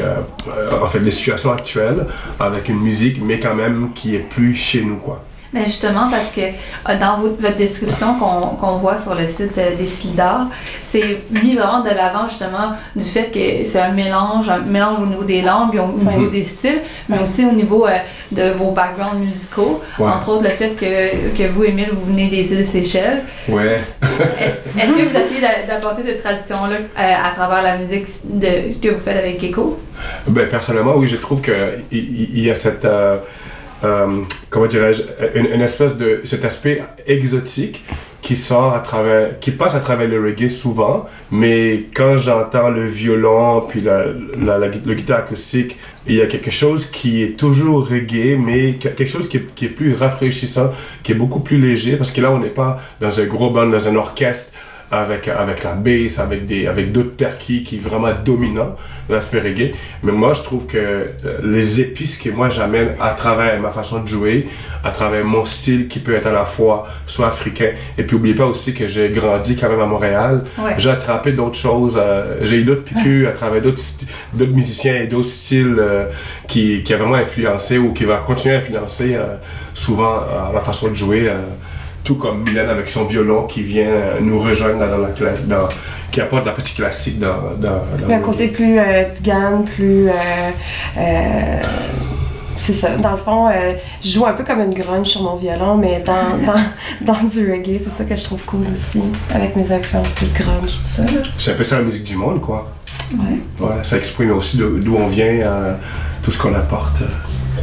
en 0.82 0.86
fait, 0.86 1.00
les 1.00 1.10
situations 1.10 1.52
actuelles, 1.52 2.06
avec 2.40 2.68
une 2.68 2.80
musique, 2.80 3.20
mais 3.22 3.38
quand 3.40 3.54
même 3.54 3.90
qui 3.94 4.14
est 4.14 4.20
plus 4.20 4.54
chez 4.54 4.82
nous, 4.82 4.96
quoi. 4.96 5.22
Mais 5.52 5.64
justement, 5.64 6.08
parce 6.10 6.30
que 6.34 6.42
euh, 6.42 6.98
dans 7.00 7.18
votre, 7.20 7.40
votre 7.40 7.56
description 7.56 8.14
qu'on 8.18 8.76
voit 8.78 8.98
sur 8.98 9.14
le 9.14 9.26
site 9.26 9.56
euh, 9.56 9.74
des 9.76 9.86
Slidars, 9.86 10.46
c'est 10.90 11.18
mis 11.42 11.54
vraiment 11.54 11.80
de 11.82 11.88
l'avant 11.88 12.28
justement 12.28 12.72
du 12.94 13.04
fait 13.04 13.30
que 13.32 13.64
c'est 13.64 13.80
un 13.80 13.92
mélange, 13.92 14.48
un 14.50 14.58
mélange 14.58 14.98
au 15.02 15.06
niveau 15.06 15.24
des 15.24 15.40
langues, 15.42 15.74
au 15.82 15.98
niveau 15.98 16.20
Mhm. 16.26 16.30
des 16.30 16.44
styles, 16.44 16.80
mais 17.08 17.18
aussi 17.22 17.44
au 17.46 17.52
niveau 17.52 17.86
euh, 17.86 17.96
de 18.32 18.50
vos 18.52 18.72
backgrounds 18.72 19.18
musicaux. 19.24 19.80
Ouais. 19.98 20.06
Entre 20.10 20.28
autres, 20.28 20.42
le 20.42 20.48
fait 20.50 20.70
que, 20.70 21.34
que 21.36 21.48
vous, 21.48 21.64
Émile, 21.64 21.90
vous 21.92 22.06
venez 22.06 22.28
des 22.28 22.52
îles 22.52 22.66
Seychelles. 22.66 23.22
Ouais. 23.48 23.80
Est-ce 24.78 24.92
que 24.92 25.08
vous 25.08 25.16
essayez 25.16 25.40
d'a- 25.40 25.74
d'apporter 25.74 26.02
cette 26.04 26.22
tradition-là 26.22 26.76
à 26.96 27.30
travers 27.34 27.62
la 27.62 27.76
musique 27.78 28.06
de, 28.24 28.78
que 28.82 28.94
vous 28.94 29.00
faites 29.00 29.16
avec 29.16 29.40
Gecko? 29.40 29.78
Ben, 30.26 30.48
personnellement, 30.48 30.94
oui, 30.96 31.08
je 31.08 31.16
trouve 31.16 31.40
que 31.40 31.78
il, 31.90 31.98
il- 31.98 32.38
il 32.38 32.44
y 32.44 32.50
a 32.50 32.54
cette, 32.54 32.84
euh, 33.84 34.06
comment 34.50 34.66
dirais-je, 34.66 35.02
une, 35.38 35.46
une 35.46 35.60
espèce 35.60 35.96
de, 35.96 36.20
cet 36.24 36.44
aspect 36.44 36.82
exotique 37.06 37.84
qui 38.22 38.34
sort 38.36 38.74
à 38.74 38.80
travers, 38.80 39.38
qui 39.38 39.52
passe 39.52 39.74
à 39.74 39.80
travers 39.80 40.08
le 40.08 40.20
reggae 40.20 40.48
souvent, 40.50 41.06
mais 41.30 41.84
quand 41.94 42.18
j'entends 42.18 42.68
le 42.68 42.86
violon 42.86 43.62
puis 43.68 43.80
la, 43.80 44.06
la, 44.36 44.58
la, 44.58 44.66
le 44.68 44.94
guitare 44.94 45.20
acoustique, 45.20 45.76
il 46.06 46.16
y 46.16 46.20
a 46.20 46.26
quelque 46.26 46.50
chose 46.50 46.86
qui 46.86 47.22
est 47.22 47.38
toujours 47.38 47.88
reggae, 47.88 48.36
mais 48.38 48.74
que- 48.74 48.88
quelque 48.88 49.08
chose 49.10 49.28
qui 49.28 49.36
est, 49.38 49.54
qui 49.54 49.66
est 49.66 49.68
plus 49.70 49.94
rafraîchissant, 49.94 50.72
qui 51.02 51.12
est 51.12 51.14
beaucoup 51.14 51.40
plus 51.40 51.58
léger, 51.58 51.96
parce 51.96 52.10
que 52.10 52.20
là, 52.20 52.30
on 52.32 52.40
n'est 52.40 52.48
pas 52.50 52.80
dans 53.00 53.18
un 53.20 53.24
gros 53.26 53.50
band, 53.50 53.66
dans 53.66 53.86
un 53.88 53.94
orchestre, 53.96 54.52
avec 54.90 55.28
avec 55.28 55.64
la 55.64 55.74
bass, 55.74 56.18
avec 56.18 56.46
des 56.46 56.66
avec 56.66 56.92
d'autres 56.92 57.14
perquis 57.16 57.62
qui 57.64 57.76
est 57.76 57.80
vraiment 57.80 58.12
dominant 58.24 58.76
l'aspect 59.08 59.40
reggae. 59.40 59.72
Mais 60.02 60.12
moi, 60.12 60.34
je 60.34 60.42
trouve 60.42 60.66
que 60.66 60.76
euh, 60.76 61.08
les 61.42 61.80
épices 61.80 62.18
que 62.18 62.30
moi 62.30 62.50
j'amène 62.50 62.90
à 63.00 63.10
travers 63.10 63.60
ma 63.60 63.70
façon 63.70 64.02
de 64.02 64.08
jouer, 64.08 64.48
à 64.84 64.90
travers 64.90 65.24
mon 65.24 65.44
style 65.44 65.88
qui 65.88 65.98
peut 65.98 66.14
être 66.14 66.26
à 66.26 66.32
la 66.32 66.44
fois 66.44 66.88
soit 67.06 67.28
africain 67.28 67.70
et 67.96 68.02
puis 68.02 68.16
oubliez 68.16 68.34
pas 68.34 68.46
aussi 68.46 68.74
que 68.74 68.88
j'ai 68.88 69.10
grandi 69.10 69.56
quand 69.56 69.68
même 69.68 69.80
à 69.80 69.86
Montréal. 69.86 70.42
Ouais. 70.58 70.74
J'ai 70.78 70.90
attrapé 70.90 71.32
d'autres 71.32 71.56
choses, 71.56 71.98
euh, 71.98 72.38
j'ai 72.42 72.56
eu 72.56 72.64
d'autres 72.64 72.84
piqûres 72.84 73.28
à 73.28 73.32
travers 73.32 73.62
d'autres 73.62 73.82
d'autres 74.32 74.52
musiciens 74.52 74.96
et 74.96 75.06
d'autres 75.06 75.28
styles 75.28 75.76
euh, 75.78 76.06
qui 76.46 76.82
qui 76.82 76.94
a 76.94 76.96
vraiment 76.96 77.16
influencé 77.16 77.78
ou 77.78 77.92
qui 77.92 78.04
va 78.04 78.18
continuer 78.18 78.56
à 78.56 78.58
influencer 78.58 79.14
euh, 79.14 79.36
souvent 79.74 80.20
ma 80.52 80.60
façon 80.60 80.88
de 80.88 80.94
jouer. 80.94 81.30
Tout 82.08 82.14
comme 82.14 82.42
Mylène 82.42 82.70
avec 82.70 82.88
son 82.88 83.04
violon 83.04 83.42
qui 83.46 83.62
vient 83.62 83.86
euh, 83.86 84.18
nous 84.22 84.38
rejoindre 84.40 84.78
dans 84.78 84.96
la 84.96 85.10
cla- 85.10 85.46
dans, 85.46 85.68
qui 86.10 86.22
apporte 86.22 86.46
la 86.46 86.52
petite 86.52 86.76
classique 86.76 87.18
dans, 87.18 87.52
dans, 87.58 87.82
dans 88.08 88.16
le 88.16 88.22
côté 88.22 88.48
plus 88.48 88.78
euh, 88.78 89.04
tzigane, 89.14 89.64
plus. 89.76 90.08
euh, 90.08 90.12
euh, 90.96 91.60
c'est 92.56 92.72
ça. 92.72 92.96
Dans 92.96 93.10
le 93.10 93.18
fond, 93.18 93.48
euh, 93.48 93.74
je 94.02 94.08
joue 94.08 94.24
un 94.26 94.32
peu 94.32 94.42
comme 94.42 94.60
une 94.62 94.72
grunge 94.72 95.06
sur 95.08 95.22
mon 95.22 95.36
violon, 95.36 95.76
mais 95.76 96.02
dans, 96.04 96.38
dans, 96.46 97.12
dans 97.12 97.28
du 97.28 97.50
reggae. 97.52 97.78
C'est 97.84 97.92
ça 97.98 98.04
que 98.04 98.16
je 98.16 98.24
trouve 98.24 98.42
cool 98.44 98.64
aussi, 98.72 99.02
avec 99.34 99.54
mes 99.54 99.70
influences 99.70 100.12
plus 100.12 100.32
grunge, 100.32 100.78
tout 100.78 100.84
ça. 100.84 101.02
C'est 101.36 101.52
un 101.52 101.54
peu 101.56 101.64
ça 101.64 101.76
la 101.76 101.84
musique 101.84 102.04
du 102.04 102.16
monde, 102.16 102.40
quoi. 102.40 102.72
Ouais. 103.12 103.38
Ouais, 103.66 103.84
ça 103.84 103.98
exprime 103.98 104.30
aussi 104.32 104.56
d'où 104.56 104.96
on 104.96 105.08
vient, 105.08 105.26
euh, 105.26 105.74
tout 106.22 106.32
ce 106.32 106.40
qu'on 106.40 106.54
apporte. 106.54 106.96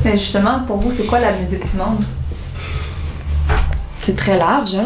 Mais 0.03 0.13
justement, 0.13 0.59
pour 0.67 0.77
vous, 0.77 0.91
c'est 0.91 1.05
quoi 1.07 1.19
la 1.19 1.33
musique 1.33 1.65
du 1.71 1.77
monde? 1.77 2.03
C'est 4.05 4.15
très 4.15 4.37
large, 4.37 4.75
hein? 4.75 4.85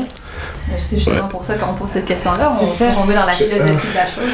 C'est 0.77 0.95
justement 0.95 1.27
pour 1.27 1.43
ça 1.43 1.55
qu'on 1.55 1.73
pose 1.73 1.89
cette 1.89 2.05
question-là. 2.05 2.53
On 2.61 3.01
on 3.01 3.05
va 3.05 3.13
dans 3.13 3.25
la 3.25 3.33
philosophie 3.33 3.87
de 3.87 3.93
la 3.93 4.05
chose. 4.05 4.33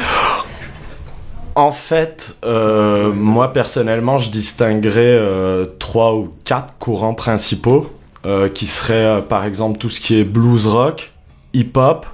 En 1.56 1.72
fait, 1.72 2.36
euh, 2.44 3.12
moi 3.12 3.52
personnellement, 3.52 4.18
je 4.18 4.30
distinguerais 4.30 5.00
euh, 5.18 5.64
trois 5.80 6.14
ou 6.14 6.32
quatre 6.44 6.74
courants 6.78 7.14
principaux, 7.14 7.90
euh, 8.24 8.48
qui 8.48 8.66
seraient 8.66 8.94
euh, 8.94 9.20
par 9.22 9.44
exemple 9.44 9.78
tout 9.78 9.90
ce 9.90 10.00
qui 10.00 10.20
est 10.20 10.24
blues 10.24 10.68
rock, 10.68 11.12
hip-hop, 11.52 12.06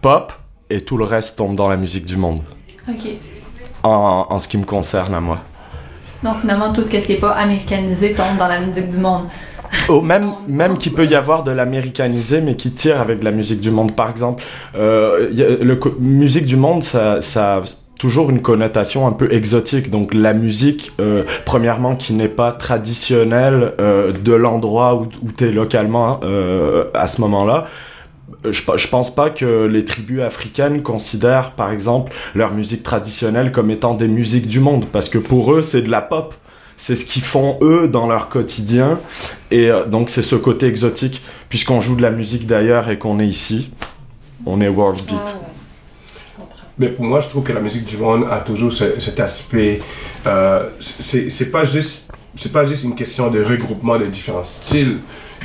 pop, 0.00 0.32
et 0.70 0.80
tout 0.80 0.96
le 0.96 1.04
reste 1.04 1.36
tombe 1.36 1.56
dans 1.56 1.68
la 1.68 1.76
musique 1.76 2.06
du 2.06 2.16
monde, 2.16 2.40
OK. 2.88 3.06
en, 3.82 4.28
en 4.30 4.38
ce 4.38 4.48
qui 4.48 4.56
me 4.56 4.64
concerne 4.64 5.14
à 5.14 5.20
moi. 5.20 5.40
Donc 6.22 6.38
finalement, 6.38 6.72
tout 6.72 6.82
ce 6.82 6.88
qui 6.88 6.96
n'est 6.96 7.18
pas 7.18 7.32
américanisé 7.32 8.14
tombe 8.14 8.38
dans 8.38 8.48
la 8.48 8.60
musique 8.60 8.88
du 8.88 8.98
monde. 8.98 9.24
Oh, 9.88 10.00
même 10.00 10.32
même 10.46 10.78
qu'il 10.78 10.92
peut 10.92 11.06
y 11.06 11.14
avoir 11.14 11.44
de 11.44 11.50
l'américanisé, 11.50 12.40
mais 12.40 12.56
qui 12.56 12.70
tire 12.70 13.00
avec 13.00 13.22
la 13.22 13.30
musique 13.30 13.60
du 13.60 13.70
monde. 13.70 13.94
Par 13.94 14.10
exemple, 14.10 14.42
euh, 14.76 15.30
musique 15.98 16.44
du 16.44 16.56
monde, 16.56 16.82
ça, 16.82 17.20
ça 17.20 17.56
a 17.56 17.62
toujours 17.98 18.30
une 18.30 18.40
connotation 18.40 19.06
un 19.06 19.12
peu 19.12 19.30
exotique. 19.32 19.90
Donc 19.90 20.14
la 20.14 20.32
musique, 20.32 20.92
euh, 21.00 21.24
premièrement, 21.44 21.96
qui 21.96 22.14
n'est 22.14 22.28
pas 22.28 22.52
traditionnelle 22.52 23.74
euh, 23.80 24.12
de 24.12 24.32
l'endroit 24.32 24.94
où, 24.94 25.32
tu 25.36 25.44
es 25.44 25.52
localement 25.52 26.20
euh, 26.22 26.84
à 26.94 27.06
ce 27.08 27.20
moment-là. 27.20 27.66
Je, 28.44 28.62
je 28.76 28.88
pense 28.88 29.12
pas 29.14 29.30
que 29.30 29.66
les 29.66 29.84
tribus 29.84 30.22
africaines 30.22 30.82
considèrent, 30.82 31.52
par 31.52 31.72
exemple, 31.72 32.12
leur 32.34 32.54
musique 32.54 32.82
traditionnelle 32.82 33.52
comme 33.52 33.70
étant 33.70 33.94
des 33.94 34.08
musiques 34.08 34.46
du 34.46 34.60
monde, 34.60 34.86
parce 34.92 35.08
que 35.08 35.18
pour 35.18 35.52
eux, 35.52 35.62
c'est 35.62 35.82
de 35.82 35.90
la 35.90 36.02
pop. 36.02 36.34
C'est 36.80 36.94
ce 36.96 37.04
qu'ils 37.04 37.22
font 37.22 37.58
eux 37.60 37.88
dans 37.88 38.06
leur 38.06 38.28
quotidien. 38.30 38.98
Et 39.50 39.68
euh, 39.70 39.84
donc 39.84 40.08
c'est 40.10 40.22
ce 40.22 40.36
côté 40.36 40.66
exotique, 40.66 41.22
puisqu'on 41.50 41.80
joue 41.80 41.96
de 41.96 42.02
la 42.02 42.10
musique 42.10 42.46
d'ailleurs 42.46 42.88
et 42.88 42.98
qu'on 42.98 43.18
est 43.20 43.26
ici, 43.26 43.70
on 44.46 44.60
est 44.60 44.68
world 44.68 45.00
beat. 45.06 45.16
Ah, 45.26 46.40
ouais. 46.40 46.46
Mais 46.78 46.88
pour 46.90 47.04
moi, 47.04 47.20
je 47.20 47.28
trouve 47.28 47.42
que 47.44 47.52
la 47.52 47.60
musique 47.60 47.84
du 47.84 47.96
monde 47.96 48.24
a 48.30 48.38
toujours 48.38 48.72
ce- 48.72 48.98
cet 49.00 49.18
aspect. 49.20 49.80
Euh, 50.26 50.68
c'est 50.80 51.28
c'est 51.30 51.50
pas 51.50 51.64
juste, 51.64 52.08
c'est 52.36 52.52
pas 52.52 52.64
juste 52.64 52.84
une 52.84 52.94
question 52.94 53.28
de 53.30 53.42
regroupement 53.42 53.98
de 53.98 54.06
différents 54.06 54.44
styles 54.44 54.98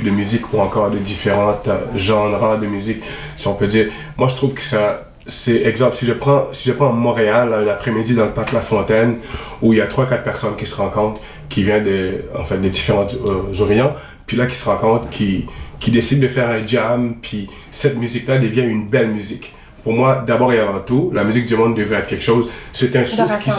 de 0.04 0.10
musique 0.10 0.52
ou 0.52 0.60
encore 0.60 0.90
de 0.90 0.98
différents 0.98 1.56
euh, 1.66 1.78
genres 1.96 2.58
de 2.60 2.66
musique, 2.66 3.02
si 3.36 3.46
on 3.48 3.54
peut 3.54 3.66
dire. 3.66 3.88
Moi, 4.16 4.28
je 4.28 4.36
trouve 4.36 4.54
que 4.54 4.62
ça, 4.62 5.10
c'est 5.26 5.62
exemple. 5.62 5.94
Si 5.94 6.06
je 6.06 6.12
prends, 6.12 6.48
si 6.52 6.68
je 6.68 6.74
prends 6.74 6.92
Montréal 6.92 7.52
un 7.52 7.66
après-midi 7.68 8.14
dans 8.14 8.26
le 8.26 8.32
parc 8.32 8.52
La 8.52 8.60
Fontaine, 8.60 9.18
où 9.62 9.72
il 9.72 9.78
y 9.78 9.82
a 9.82 9.86
trois 9.86 10.06
quatre 10.06 10.24
personnes 10.24 10.56
qui 10.56 10.66
se 10.66 10.76
rencontrent, 10.76 11.20
qui 11.48 11.62
viennent 11.62 11.84
de, 11.84 12.24
en 12.38 12.44
fait, 12.44 12.58
des 12.58 12.70
différents 12.70 13.06
euh, 13.24 13.62
horizons, 13.62 13.94
puis 14.26 14.36
là 14.36 14.46
qui 14.46 14.56
se 14.56 14.68
rencontrent, 14.68 15.08
qui 15.10 15.46
qui 15.80 15.90
décident 15.90 16.22
de 16.22 16.28
faire 16.28 16.48
un 16.48 16.66
jam, 16.66 17.16
puis 17.20 17.48
cette 17.70 17.98
musique-là 17.98 18.38
devient 18.38 18.62
une 18.62 18.88
belle 18.88 19.08
musique. 19.08 19.54
Pour 19.82 19.92
moi, 19.92 20.24
d'abord 20.26 20.50
et 20.52 20.58
avant 20.58 20.80
tout, 20.80 21.10
la 21.12 21.24
musique 21.24 21.44
du 21.44 21.56
monde 21.56 21.76
devait 21.76 21.96
être 21.96 22.06
quelque 22.06 22.24
chose. 22.24 22.48
C'est 22.72 22.96
un 22.96 23.04
souffle 23.04 23.36
qui, 23.42 23.50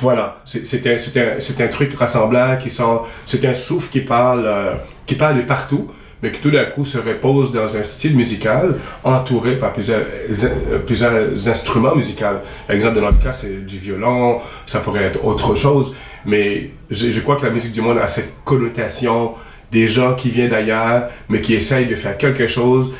voilà, 0.00 0.40
c'est 0.46 0.66
c'est 0.66 0.86
un, 0.86 0.96
c'est 0.96 1.20
un, 1.20 1.40
c'est 1.40 1.62
un 1.62 1.68
truc 1.68 1.94
rassembleur 1.94 2.58
qui 2.58 2.70
sort, 2.70 3.06
c'est 3.26 3.44
un 3.44 3.52
souffle 3.52 3.90
qui 3.90 4.00
parle, 4.00 4.44
euh, 4.46 4.74
qui 5.06 5.14
parle 5.14 5.36
de 5.36 5.42
partout, 5.42 5.90
mais 6.24 6.32
qui 6.32 6.40
tout 6.40 6.50
d'un 6.50 6.64
coup 6.64 6.86
se 6.86 6.96
repose 6.96 7.52
dans 7.52 7.76
un 7.76 7.82
style 7.82 8.16
musical 8.16 8.78
entouré 9.04 9.58
par 9.58 9.74
plusieurs, 9.74 10.00
euh, 10.00 10.78
plusieurs 10.78 11.48
instruments 11.48 11.94
musicaux. 11.94 12.24
Par 12.66 12.74
exemple, 12.74 12.94
dans 12.94 13.02
notre 13.02 13.22
cas, 13.22 13.34
c'est 13.34 13.66
du 13.66 13.76
violon, 13.76 14.40
ça 14.64 14.80
pourrait 14.80 15.04
être 15.04 15.22
autre 15.22 15.54
chose, 15.54 15.94
mais 16.24 16.70
je, 16.90 17.10
je 17.10 17.20
crois 17.20 17.36
que 17.36 17.44
la 17.44 17.52
musique 17.52 17.72
du 17.72 17.82
monde 17.82 17.98
a 17.98 18.08
cette 18.08 18.32
connotation 18.42 19.34
des 19.70 19.86
gens 19.86 20.14
qui 20.14 20.30
viennent 20.30 20.48
d'ailleurs, 20.48 21.10
mais 21.28 21.42
qui 21.42 21.52
essayent 21.52 21.88
de 21.88 21.94
faire 21.94 22.16
quelque 22.16 22.48
chose 22.48 22.94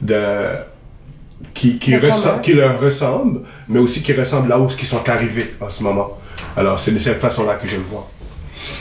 de 0.00 0.22
qui, 1.52 1.74
De 1.74 2.40
qui 2.40 2.54
leur 2.54 2.80
ressemble, 2.80 3.40
mais 3.68 3.78
aussi 3.78 4.02
qui 4.02 4.14
ressemble 4.14 4.48
là 4.48 4.58
où 4.58 4.68
ils 4.80 4.86
sont 4.86 5.06
arrivés 5.06 5.54
en 5.60 5.68
ce 5.68 5.82
moment. 5.82 6.18
Alors, 6.56 6.80
c'est 6.80 6.92
de 6.92 6.98
cette 6.98 7.20
façon-là 7.20 7.56
que 7.56 7.68
je 7.68 7.76
le 7.76 7.82
vois. 7.82 8.10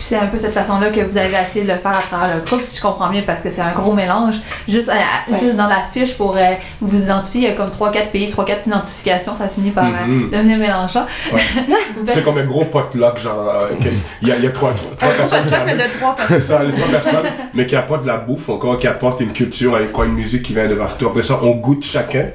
C'est 0.01 0.15
un 0.15 0.27
peu 0.27 0.37
cette 0.37 0.53
façon-là 0.53 0.89
que 0.89 1.01
vous 1.01 1.17
avez 1.17 1.33
essayé 1.35 1.65
de 1.65 1.71
le 1.71 1.77
faire 1.77 1.91
à 1.97 2.01
travers 2.01 2.35
le 2.35 2.41
groupe, 2.43 2.61
si 2.65 2.77
je 2.77 2.81
comprends 2.81 3.09
bien, 3.09 3.23
parce 3.25 3.41
que 3.41 3.49
c'est 3.51 3.61
un 3.61 3.71
gros 3.73 3.93
mélange. 3.93 4.35
Juste, 4.67 4.89
à- 4.89 4.93
à- 4.93 5.31
Ouais. 5.31 5.39
juste 5.39 5.55
dans 5.55 5.67
la 5.67 5.81
fiche 5.93 6.15
pour 6.17 6.35
euh, 6.37 6.41
vous 6.81 7.01
identifier, 7.03 7.41
il 7.41 7.47
y 7.49 7.51
a 7.51 7.55
comme 7.55 7.69
3-4 7.69 8.11
pays, 8.11 8.29
3-4 8.31 8.65
identifications, 8.67 9.33
ça 9.37 9.47
finit 9.47 9.71
par 9.71 9.85
euh, 9.85 10.05
Mhm. 10.07 10.29
devenir 10.31 10.57
mélangeant. 10.57 11.05
Ouais. 11.33 11.39
C'est 12.07 12.23
comme 12.23 12.37
un 12.37 12.45
gros 12.45 12.65
potluck, 12.65 13.19
genre, 13.19 13.49
euh, 13.55 13.75
que- 13.81 13.89
il 14.21 14.27
y 14.27 14.31
a, 14.31 14.35
il 14.37 14.43
y 14.43 14.47
a 14.47 14.51
trois, 14.51 14.71
trois 14.71 15.09
gros 15.09 15.17
personnes 15.17 15.43
qui 15.49 15.55
mais 15.65 15.75
de 15.75 15.97
trois 15.97 16.15
C'est 16.19 16.27
personnes. 16.27 16.57
ça, 16.57 16.63
les 16.63 16.71
trois 16.73 16.87
personnes, 16.89 17.31
mais 17.53 17.65
qui 17.65 17.75
apportent 17.75 18.03
de 18.03 18.07
la 18.07 18.17
bouffe, 18.17 18.49
encore 18.49 18.77
qui 18.77 18.87
apportent 18.87 19.21
une 19.21 19.33
culture, 19.33 19.75
avec 19.75 19.91
quoi, 19.91 20.05
une 20.05 20.13
musique 20.13 20.43
qui 20.43 20.53
vient 20.53 20.67
de 20.67 20.75
partout. 20.75 21.07
Après 21.07 21.23
ça, 21.23 21.39
on 21.41 21.51
goûte 21.51 21.83
chacun. 21.85 22.25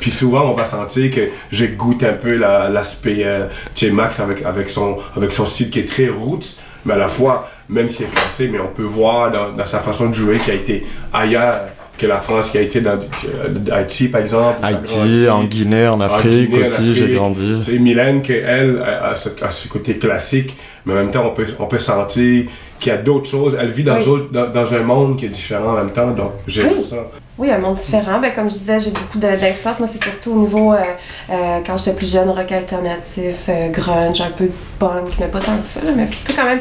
Puis 0.00 0.10
souvent, 0.10 0.42
on 0.46 0.54
va 0.54 0.64
sentir 0.64 1.14
que 1.14 1.28
je 1.50 1.64
goûte 1.66 2.02
un 2.02 2.12
peu 2.14 2.36
la- 2.36 2.68
l'aspect, 2.68 3.22
euh, 3.24 3.46
tu 3.74 3.86
sais, 3.86 3.92
Max 3.92 4.18
avec, 4.20 4.44
avec 4.44 4.68
son, 4.70 4.98
avec 5.16 5.32
son 5.32 5.46
style 5.46 5.70
qui 5.70 5.78
est 5.80 5.88
très 5.88 6.08
roots, 6.08 6.58
mais 6.84 6.94
à 6.94 6.98
la 6.98 7.08
fois, 7.08 7.48
même 7.68 7.88
s'il 7.88 8.06
est 8.06 8.08
français, 8.08 8.48
mais 8.52 8.58
on 8.60 8.68
peut 8.74 8.82
voir 8.82 9.30
dans, 9.30 9.52
dans 9.52 9.64
sa 9.64 9.80
façon 9.80 10.08
de 10.08 10.14
jouer 10.14 10.38
qu'il 10.38 10.52
a 10.52 10.56
été 10.56 10.86
ailleurs 11.12 11.54
que 11.98 12.06
la 12.06 12.16
France, 12.18 12.50
qui 12.50 12.58
a 12.58 12.62
été 12.62 12.80
dans 12.80 12.94
euh, 12.98 13.70
Haïti, 13.72 14.08
par 14.08 14.22
exemple. 14.22 14.58
Haïti, 14.62 15.28
en 15.28 15.44
Guinée, 15.44 15.86
en 15.86 16.00
Afrique 16.00 16.50
Guinée, 16.50 16.62
aussi, 16.62 16.94
j'ai 16.94 17.14
grandi. 17.14 17.58
C'est 17.62 17.78
Mylène 17.78 18.22
qui 18.22 18.32
elle 18.32 18.82
a, 18.84 19.08
a 19.10 19.16
ce, 19.16 19.28
a 19.42 19.50
ce 19.50 19.68
côté 19.68 19.98
classique, 19.98 20.56
mais 20.86 20.94
en 20.94 20.96
même 20.96 21.10
temps 21.10 21.24
on 21.26 21.34
peut 21.34 21.46
on 21.60 21.66
peut 21.66 21.78
sentir 21.78 22.46
qu'il 22.80 22.90
y 22.92 22.94
a 22.94 22.98
d'autres 22.98 23.26
choses. 23.28 23.56
Elle 23.60 23.70
vit 23.70 23.84
dans, 23.84 23.98
Oui. 23.98 24.08
autre- 24.08 24.32
dans, 24.32 24.48
dans 24.50 24.74
un 24.74 24.80
monde 24.82 25.16
qui 25.18 25.26
est 25.26 25.28
différent 25.28 25.74
en 25.74 25.76
même 25.76 25.92
temps, 25.92 26.10
donc 26.10 26.32
j'aime 26.48 26.72
Oui. 26.78 26.82
ça. 26.82 26.96
Oui, 27.38 27.50
un 27.50 27.58
monde 27.58 27.76
différent. 27.76 28.20
Ben, 28.20 28.30
comme 28.32 28.48
je 28.50 28.58
disais, 28.58 28.78
j'ai 28.78 28.90
beaucoup 28.90 29.18
de- 29.18 29.22
d'influence. 29.26 29.78
Moi, 29.80 29.88
c'est 29.90 30.04
surtout 30.04 30.32
au 30.32 30.40
niveau, 30.40 30.72
euh, 30.74 30.82
euh, 31.30 31.60
quand 31.66 31.78
j'étais 31.78 31.94
plus 31.94 32.12
jeune, 32.12 32.28
rock 32.28 32.52
alternatif, 32.52 33.46
euh, 33.48 33.68
grunge, 33.70 34.20
un 34.20 34.30
peu 34.30 34.50
punk, 34.78 35.08
mais 35.18 35.26
pas 35.28 35.40
tant 35.40 35.56
que 35.56 35.66
ça, 35.66 35.80
là, 35.82 35.92
mais 35.96 36.08
sais, 36.26 36.34
quand 36.34 36.44
même. 36.44 36.60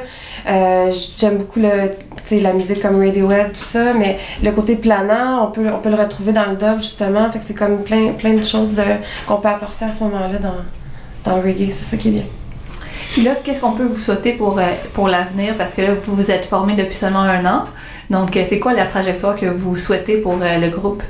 J'aime 1.17 1.37
beaucoup 1.39 1.59
le, 1.59 1.91
la 2.41 2.53
musique 2.53 2.81
comme 2.81 3.03
Radiohead, 3.05 3.51
tout 3.51 3.59
ça, 3.63 3.93
mais 3.93 4.17
le 4.41 4.51
côté 4.51 4.75
planant, 4.77 5.45
on 5.47 5.51
peut, 5.51 5.67
on 5.73 5.79
peut 5.79 5.89
le 5.89 5.95
retrouver 6.01 6.31
dans 6.31 6.45
le 6.49 6.55
dub, 6.55 6.79
justement. 6.79 7.29
Fait 7.31 7.39
que 7.39 7.45
c'est 7.45 7.53
comme 7.53 7.83
plein, 7.83 8.13
plein 8.13 8.33
de 8.33 8.43
choses 8.43 8.81
qu'on 9.27 9.37
peut 9.37 9.49
apporter 9.49 9.85
à 9.85 9.91
ce 9.91 10.03
moment-là 10.05 10.39
dans, 10.39 11.29
dans 11.29 11.35
le 11.37 11.43
reggae. 11.43 11.69
C'est 11.73 11.83
ça 11.83 11.97
qui 11.97 12.07
est 12.07 12.11
bien. 12.11 12.23
Là, 13.17 13.35
qu'est-ce 13.43 13.59
qu'on 13.61 13.73
peut 13.73 13.83
vous 13.85 13.99
souhaiter 13.99 14.33
pour, 14.33 14.57
euh, 14.57 14.63
pour 14.93 15.07
l'avenir? 15.09 15.55
Parce 15.57 15.73
que 15.73 15.81
là, 15.81 15.89
vous 16.05 16.15
vous 16.15 16.31
êtes 16.31 16.45
formé 16.45 16.75
depuis 16.75 16.95
seulement 16.95 17.19
un 17.21 17.45
an. 17.45 17.65
Donc, 18.09 18.37
euh, 18.37 18.43
c'est 18.45 18.59
quoi 18.59 18.73
la 18.73 18.85
trajectoire 18.85 19.35
que 19.35 19.45
vous 19.47 19.75
souhaitez 19.75 20.17
pour 20.17 20.37
euh, 20.41 20.57
le 20.59 20.69
groupe? 20.69 21.03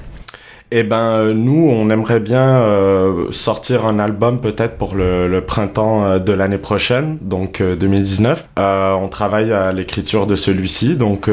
Eh 0.71 0.83
ben, 0.83 1.31
nous, 1.33 1.67
on 1.69 1.89
aimerait 1.89 2.21
bien 2.21 2.57
euh, 2.61 3.25
sortir 3.31 3.85
un 3.85 3.99
album 3.99 4.39
peut-être 4.39 4.77
pour 4.77 4.95
le, 4.95 5.27
le 5.27 5.41
printemps 5.41 6.17
de 6.17 6.31
l'année 6.31 6.57
prochaine, 6.57 7.17
donc 7.21 7.59
euh, 7.61 7.75
2019. 7.75 8.45
Euh, 8.57 8.93
on 8.93 9.07
travaille 9.09 9.51
à 9.51 9.71
l'écriture 9.73 10.25
de 10.27 10.35
celui-ci, 10.35 10.95
donc 10.95 11.29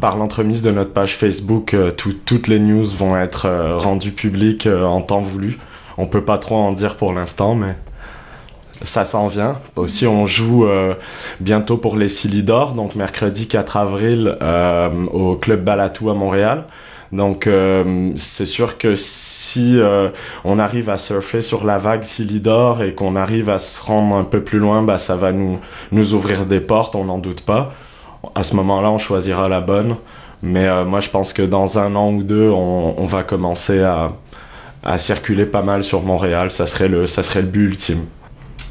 par 0.00 0.16
l'entremise 0.16 0.62
de 0.62 0.70
notre 0.70 0.92
page 0.92 1.14
Facebook, 1.14 1.76
tout- 1.98 2.14
toutes 2.24 2.48
les 2.48 2.58
news 2.58 2.86
vont 2.96 3.16
être 3.18 3.48
rendues 3.76 4.12
publiques 4.12 4.66
en 4.66 5.02
temps 5.02 5.20
voulu. 5.20 5.58
On 5.98 6.06
peut 6.06 6.24
pas 6.24 6.38
trop 6.38 6.56
en 6.56 6.72
dire 6.72 6.96
pour 6.96 7.12
l'instant, 7.12 7.54
mais 7.54 7.76
ça 8.82 9.04
s'en 9.04 9.26
vient. 9.26 9.56
Aussi, 9.76 10.06
on 10.06 10.26
joue 10.26 10.66
euh, 10.66 10.94
bientôt 11.40 11.76
pour 11.76 11.96
les 11.96 12.08
Silidor, 12.08 12.74
donc 12.74 12.94
mercredi 12.94 13.48
4 13.48 13.76
avril 13.76 14.36
euh, 14.42 15.06
au 15.06 15.36
Club 15.36 15.64
Balatou 15.64 16.10
à 16.10 16.14
Montréal. 16.14 16.64
Donc 17.12 17.46
euh, 17.46 18.10
c'est 18.16 18.46
sûr 18.46 18.78
que 18.78 18.94
si 18.94 19.78
euh, 19.78 20.08
on 20.44 20.58
arrive 20.58 20.88
à 20.88 20.96
surfer 20.96 21.42
sur 21.42 21.64
la 21.64 21.76
vague 21.76 22.02
Silidor 22.02 22.82
et 22.82 22.94
qu'on 22.94 23.16
arrive 23.16 23.50
à 23.50 23.58
se 23.58 23.82
rendre 23.82 24.16
un 24.16 24.24
peu 24.24 24.42
plus 24.42 24.58
loin, 24.58 24.82
bah 24.82 24.96
ça 24.96 25.14
va 25.14 25.32
nous 25.32 25.58
nous 25.92 26.14
ouvrir 26.14 26.46
des 26.46 26.60
portes, 26.60 26.94
on 26.94 27.04
n'en 27.04 27.18
doute 27.18 27.42
pas. 27.42 27.74
À 28.34 28.42
ce 28.42 28.56
moment-là, 28.56 28.90
on 28.90 28.98
choisira 28.98 29.48
la 29.48 29.60
bonne. 29.60 29.96
Mais 30.42 30.66
euh, 30.66 30.84
moi, 30.84 31.00
je 31.00 31.10
pense 31.10 31.32
que 31.32 31.42
dans 31.42 31.78
un 31.78 31.94
an 31.96 32.12
ou 32.12 32.22
deux, 32.22 32.48
on, 32.50 32.94
on 32.98 33.06
va 33.06 33.22
commencer 33.22 33.82
à 33.82 34.12
à 34.84 34.98
circuler 34.98 35.46
pas 35.46 35.62
mal 35.62 35.84
sur 35.84 36.02
Montréal. 36.02 36.50
Ça 36.50 36.66
serait 36.66 36.88
le 36.88 37.06
ça 37.06 37.22
serait 37.22 37.42
le 37.42 37.48
but 37.48 37.66
ultime. 37.66 38.06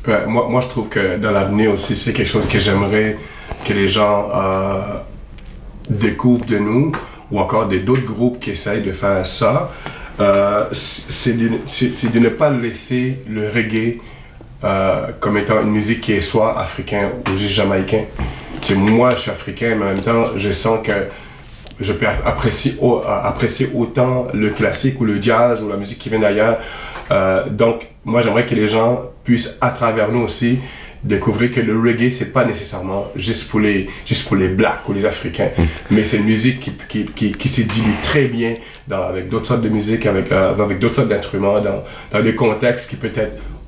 Ouais, 0.08 0.26
moi, 0.26 0.48
moi, 0.50 0.62
je 0.62 0.68
trouve 0.70 0.90
que 0.90 1.18
dans 1.18 1.30
l'avenir 1.32 1.72
aussi, 1.72 1.96
c'est 1.96 2.12
quelque 2.12 2.28
chose 2.28 2.48
que 2.48 2.58
j'aimerais 2.58 3.18
que 3.66 3.74
les 3.74 3.88
gens 3.88 4.30
euh, 4.34 4.82
découvrent 5.90 6.46
de 6.46 6.58
nous, 6.58 6.92
ou 7.30 7.40
encore 7.40 7.68
des 7.68 7.80
d'autres 7.80 8.06
groupes 8.06 8.40
qui 8.40 8.52
essayent 8.52 8.82
de 8.82 8.92
faire 8.94 9.26
ça. 9.26 9.72
Euh, 10.20 10.66
c'est 10.72 11.34
de, 11.34 11.50
de 11.50 12.20
ne 12.20 12.30
pas 12.30 12.50
laisser 12.50 13.20
le 13.30 13.48
reggae 13.50 14.00
euh, 14.64 15.08
comme 15.20 15.38
étant 15.38 15.62
une 15.62 15.72
musique 15.72 16.02
qui 16.02 16.14
est 16.14 16.22
soit 16.22 16.60
africain 16.60 17.12
ou 17.28 17.38
juste 17.38 17.54
jamaïcain. 17.54 18.06
Tu 18.62 18.76
moi, 18.76 19.12
je 19.12 19.22
suis 19.22 19.32
africain, 19.32 19.76
mais 19.78 19.86
en 19.86 19.90
même 19.90 20.02
temps, 20.02 20.38
je 20.38 20.52
sens 20.52 20.80
que 20.84 20.92
je 21.80 21.94
peux 21.94 22.08
apprécier, 22.08 22.76
apprécier 23.08 23.70
autant 23.74 24.28
le 24.34 24.50
classique 24.50 25.00
ou 25.00 25.06
le 25.06 25.22
jazz 25.22 25.64
ou 25.64 25.70
la 25.70 25.78
musique 25.78 26.00
qui 26.00 26.10
vient 26.10 26.20
d'ailleurs. 26.20 26.60
Euh, 27.12 27.50
donc, 27.50 27.91
moi, 28.06 28.22
j'aimerais 28.22 28.46
que 28.46 28.56
les 28.56 28.68
gens 28.68 29.04
puissent, 29.24 29.58
à 29.62 29.70
travers 29.72 30.12
nous 30.12 30.22
aussi, 30.22 30.60
découvrir 31.04 31.52
que 31.52 31.62
le 31.62 31.80
reggae, 31.80 32.12
c'est 32.12 32.32
pas 32.32 32.46
nécessairement 32.46 33.08
juste 33.16 33.50
pour 33.50 33.60
les, 33.60 33.90
juste 34.06 34.28
pour 34.28 34.38
les 34.38 34.50
blacks 34.50 34.88
ou 34.88 34.94
les 34.94 35.06
africains, 35.06 35.50
mais 35.90 36.04
c'est 36.04 36.18
une 36.18 36.26
musique 36.26 36.60
qui, 36.60 36.72
qui, 36.88 37.06
qui, 37.06 37.32
qui 37.32 37.50
se 37.50 37.62
dilue 37.62 37.96
très 38.04 38.26
bien 38.26 38.54
dans, 38.88 39.04
avec 39.04 39.28
d'autres 39.30 39.48
sortes 39.48 39.62
de 39.62 39.70
musique, 39.70 40.06
avec, 40.06 40.32
euh, 40.32 40.54
avec 40.60 40.80
d'autres 40.80 40.96
sortes 40.96 41.10
d'instruments, 41.10 41.60
dans, 41.60 41.84
dans 42.12 42.22
des 42.22 42.36
contextes 42.36 42.90
qui 42.90 42.98
peut 42.98 43.12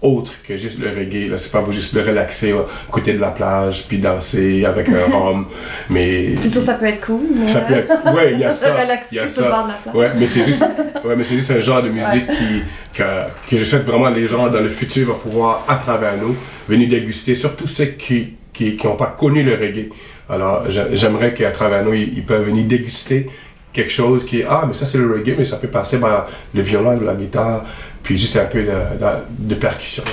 être 0.03 0.13
autres 0.13 0.33
que 0.47 0.57
juste 0.57 0.79
le 0.79 0.89
reggae. 0.89 1.29
Là, 1.29 1.37
c'est 1.37 1.51
pas 1.51 1.61
pour 1.61 1.71
juste 1.73 1.95
de 1.95 2.01
relaxer 2.01 2.51
à 2.51 2.65
côté 2.91 3.13
de 3.13 3.19
la 3.21 3.29
plage, 3.31 3.87
puis 3.87 3.97
danser 3.99 4.65
avec 4.65 4.89
un 4.89 5.11
rhum, 5.17 5.45
mais... 5.89 6.35
C'est 6.41 6.49
sûr, 6.49 6.61
ça 6.61 6.73
peut 6.75 6.85
être 6.87 7.05
cool, 7.05 7.21
mais. 7.35 7.47
Ça 7.47 7.61
peut 7.61 7.73
être, 7.75 8.13
ouais, 8.13 8.33
il 8.33 8.39
y 8.39 8.43
a 8.43 8.51
ça. 8.51 8.73
Relaxer 8.73 9.05
Il 9.11 9.15
y 9.15 9.19
a 9.19 9.27
sur 9.27 9.43
le 9.43 9.49
ça. 9.49 9.55
bord 9.55 9.63
de 9.65 9.69
la 9.69 9.75
plage. 9.75 9.95
Ouais, 9.95 10.09
mais 10.19 10.27
c'est 10.27 10.45
juste, 10.45 10.61
ouais, 11.05 11.15
mais 11.15 11.23
c'est 11.23 11.35
juste 11.35 11.51
un 11.51 11.59
genre 11.61 11.81
de 11.83 11.89
musique 11.89 12.27
qui, 12.27 12.63
que, 12.93 13.03
que 13.49 13.57
je 13.57 13.63
souhaite 13.63 13.85
vraiment 13.85 14.09
les 14.09 14.27
gens 14.27 14.47
dans 14.49 14.59
le 14.61 14.69
futur 14.69 15.07
vont 15.07 15.13
pouvoir, 15.19 15.65
à 15.67 15.75
travers 15.75 16.17
nous, 16.17 16.35
venir 16.67 16.89
déguster, 16.89 17.35
surtout 17.35 17.67
ceux 17.67 17.85
qui, 17.85 18.33
qui, 18.53 18.75
qui 18.75 18.87
n'ont 18.87 18.95
pas 18.95 19.15
connu 19.17 19.43
le 19.43 19.53
reggae. 19.55 19.89
Alors, 20.29 20.69
j'a- 20.69 20.93
j'aimerais 20.93 21.33
qu'à 21.33 21.51
travers 21.51 21.83
nous, 21.83 21.93
ils, 21.93 22.13
ils 22.17 22.23
peuvent 22.23 22.45
venir 22.45 22.65
déguster 22.65 23.29
quelque 23.73 23.91
chose 23.91 24.25
qui 24.25 24.41
est, 24.41 24.45
ah, 24.47 24.65
mais 24.67 24.73
ça 24.73 24.85
c'est 24.85 24.97
le 24.99 25.11
reggae, 25.11 25.35
mais 25.37 25.45
ça 25.45 25.57
peut 25.57 25.67
passer 25.67 25.99
par 25.99 26.29
le 26.53 26.61
violon, 26.61 26.99
la 27.03 27.15
guitare, 27.15 27.65
puis 28.03 28.17
juste 28.17 28.37
un 28.37 28.45
peu 28.45 28.63
de, 28.63 29.55
percussion. 29.55 30.03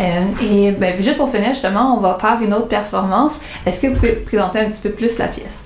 Euh, 0.00 0.04
et 0.40 0.70
ben, 0.70 0.94
juste 1.02 1.16
pour 1.16 1.30
finir, 1.30 1.50
justement, 1.50 1.96
on 1.96 2.00
va 2.00 2.16
faire 2.20 2.38
une 2.40 2.54
autre 2.54 2.68
performance. 2.68 3.40
Est-ce 3.66 3.80
que 3.80 3.88
vous 3.88 3.96
pouvez 3.96 4.12
présenter 4.12 4.60
un 4.60 4.70
petit 4.70 4.80
peu 4.80 4.90
plus 4.90 5.18
la 5.18 5.26
pièce? 5.26 5.64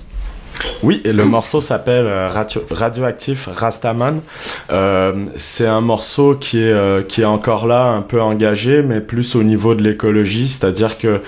Oui, 0.81 1.01
et 1.05 1.13
le 1.13 1.25
morceau 1.25 1.61
s'appelle 1.61 2.05
euh, 2.05 2.27
Radio- 2.29 2.63
Radioactif 2.69 3.47
Rastaman. 3.53 4.21
Euh, 4.71 5.25
c'est 5.35 5.67
un 5.67 5.81
morceau 5.81 6.35
qui 6.35 6.59
est 6.59 6.71
euh, 6.71 7.03
qui 7.03 7.21
est 7.21 7.25
encore 7.25 7.67
là, 7.67 7.85
un 7.85 8.01
peu 8.01 8.21
engagé, 8.21 8.81
mais 8.83 8.99
plus 9.01 9.35
au 9.35 9.43
niveau 9.43 9.75
de 9.75 9.81
l'écologie, 9.81 10.47
c'est-à-dire 10.47 10.97
que 10.97 11.21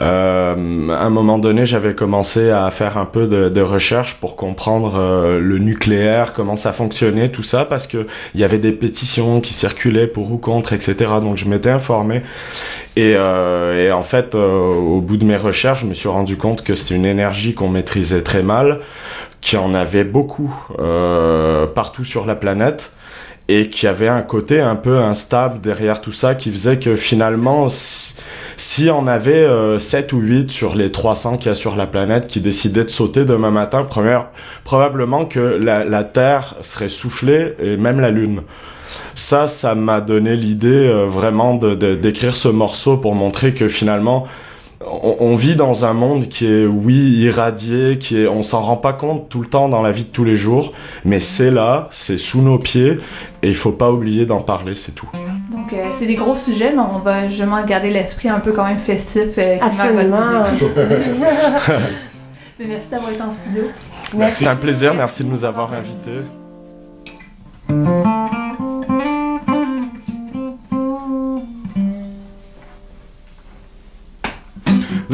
euh, 0.00 0.88
à 0.90 1.04
un 1.04 1.10
moment 1.10 1.38
donné, 1.38 1.66
j'avais 1.66 1.94
commencé 1.94 2.50
à 2.50 2.70
faire 2.70 2.98
un 2.98 3.04
peu 3.06 3.26
de, 3.26 3.48
de 3.48 3.60
recherche 3.60 4.14
pour 4.14 4.36
comprendre 4.36 4.94
euh, 4.96 5.40
le 5.40 5.58
nucléaire, 5.58 6.32
comment 6.32 6.56
ça 6.56 6.72
fonctionnait, 6.72 7.30
tout 7.30 7.42
ça, 7.42 7.64
parce 7.64 7.86
que 7.86 8.06
il 8.34 8.40
y 8.40 8.44
avait 8.44 8.58
des 8.58 8.72
pétitions 8.72 9.40
qui 9.40 9.52
circulaient 9.54 10.06
pour 10.06 10.32
ou 10.32 10.36
contre, 10.38 10.72
etc. 10.72 10.94
Donc 11.22 11.36
je 11.36 11.46
m'étais 11.48 11.70
informé. 11.70 12.22
Et, 12.96 13.14
euh, 13.16 13.86
et 13.86 13.92
en 13.92 14.02
fait, 14.02 14.34
euh, 14.34 14.74
au 14.74 15.00
bout 15.00 15.16
de 15.16 15.24
mes 15.24 15.36
recherches, 15.36 15.82
je 15.82 15.86
me 15.86 15.94
suis 15.94 16.08
rendu 16.08 16.36
compte 16.36 16.62
que 16.62 16.74
c'était 16.74 16.96
une 16.96 17.06
énergie 17.06 17.54
qu'on 17.54 17.68
maîtrisait 17.68 18.22
très 18.22 18.42
mal, 18.42 18.80
qu'il 19.40 19.58
en 19.58 19.74
avait 19.74 20.04
beaucoup 20.04 20.52
euh, 20.78 21.66
partout 21.66 22.04
sur 22.04 22.26
la 22.26 22.34
planète, 22.34 22.92
et 23.48 23.68
qu'il 23.68 23.86
y 23.86 23.90
avait 23.90 24.08
un 24.08 24.22
côté 24.22 24.60
un 24.60 24.76
peu 24.76 24.98
instable 24.98 25.60
derrière 25.60 26.00
tout 26.00 26.12
ça 26.12 26.34
qui 26.34 26.52
faisait 26.52 26.78
que 26.78 26.94
finalement, 26.94 27.68
si 28.62 28.90
on 28.90 29.06
avait 29.06 29.32
euh, 29.44 29.78
7 29.78 30.12
ou 30.12 30.18
8 30.18 30.50
sur 30.50 30.74
les 30.74 30.92
300 30.92 31.38
qu'il 31.38 31.46
y 31.46 31.48
a 31.48 31.54
sur 31.54 31.76
la 31.76 31.86
planète 31.86 32.26
qui 32.26 32.40
décidaient 32.40 32.84
de 32.84 32.90
sauter 32.90 33.24
demain 33.24 33.50
matin, 33.50 33.84
première, 33.84 34.28
probablement 34.64 35.24
que 35.24 35.38
la, 35.40 35.86
la 35.86 36.04
Terre 36.04 36.56
serait 36.60 36.90
soufflée, 36.90 37.54
et 37.58 37.78
même 37.78 38.00
la 38.00 38.10
Lune. 38.10 38.42
Ça, 39.14 39.48
ça 39.48 39.74
m'a 39.74 40.02
donné 40.02 40.36
l'idée 40.36 40.88
euh, 40.88 41.06
vraiment 41.06 41.54
de 41.54 41.74
de- 41.74 41.94
d'écrire 41.94 42.36
ce 42.36 42.48
morceau 42.48 42.98
pour 42.98 43.14
montrer 43.14 43.54
que 43.54 43.66
finalement, 43.68 44.26
on, 44.90 45.16
on 45.20 45.36
vit 45.36 45.54
dans 45.54 45.84
un 45.84 45.92
monde 45.92 46.28
qui 46.28 46.46
est, 46.46 46.66
oui, 46.66 46.94
irradié, 47.18 47.98
qui 47.98 48.20
est, 48.20 48.28
on 48.28 48.42
s'en 48.42 48.60
rend 48.60 48.76
pas 48.76 48.92
compte 48.92 49.28
tout 49.28 49.40
le 49.40 49.48
temps 49.48 49.68
dans 49.68 49.82
la 49.82 49.92
vie 49.92 50.04
de 50.04 50.08
tous 50.08 50.24
les 50.24 50.36
jours, 50.36 50.72
mais 51.04 51.20
c'est 51.20 51.50
là, 51.50 51.88
c'est 51.90 52.18
sous 52.18 52.42
nos 52.42 52.58
pieds, 52.58 52.96
et 53.42 53.48
il 53.48 53.54
faut 53.54 53.72
pas 53.72 53.90
oublier 53.90 54.26
d'en 54.26 54.40
parler, 54.40 54.74
c'est 54.74 54.92
tout. 54.92 55.08
Donc, 55.50 55.72
euh, 55.72 55.86
c'est 55.92 56.06
des 56.06 56.14
gros 56.14 56.36
sujets, 56.36 56.72
mais 56.72 56.82
on 56.82 56.98
va 56.98 57.28
justement 57.28 57.64
garder 57.64 57.90
l'esprit 57.90 58.28
un 58.28 58.40
peu 58.40 58.52
quand 58.52 58.64
même 58.64 58.78
festif 58.78 59.38
euh, 59.38 59.58
Absolument. 59.60 60.18
Mais 62.58 62.66
merci 62.66 62.88
d'avoir 62.90 63.10
été 63.10 63.22
en 63.22 63.32
studio. 63.32 63.62
C'est 64.28 64.46
un 64.46 64.56
plaisir, 64.56 64.92
merci 64.92 65.24
de 65.24 65.30
nous 65.30 65.46
avoir 65.46 65.72
invités. 65.72 66.20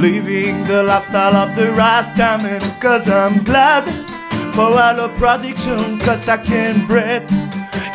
Living 0.06 0.62
the 0.62 0.84
lifestyle 0.84 1.34
of 1.34 1.56
the 1.56 1.64
Rastaman, 1.72 2.60
cause 2.80 3.08
I'm 3.08 3.42
glad 3.42 3.86
for 4.54 4.78
all 4.80 4.94
the 4.94 5.08
production, 5.18 5.98
cause 5.98 6.28
I 6.28 6.36
can 6.36 6.86
breathe. 6.86 7.28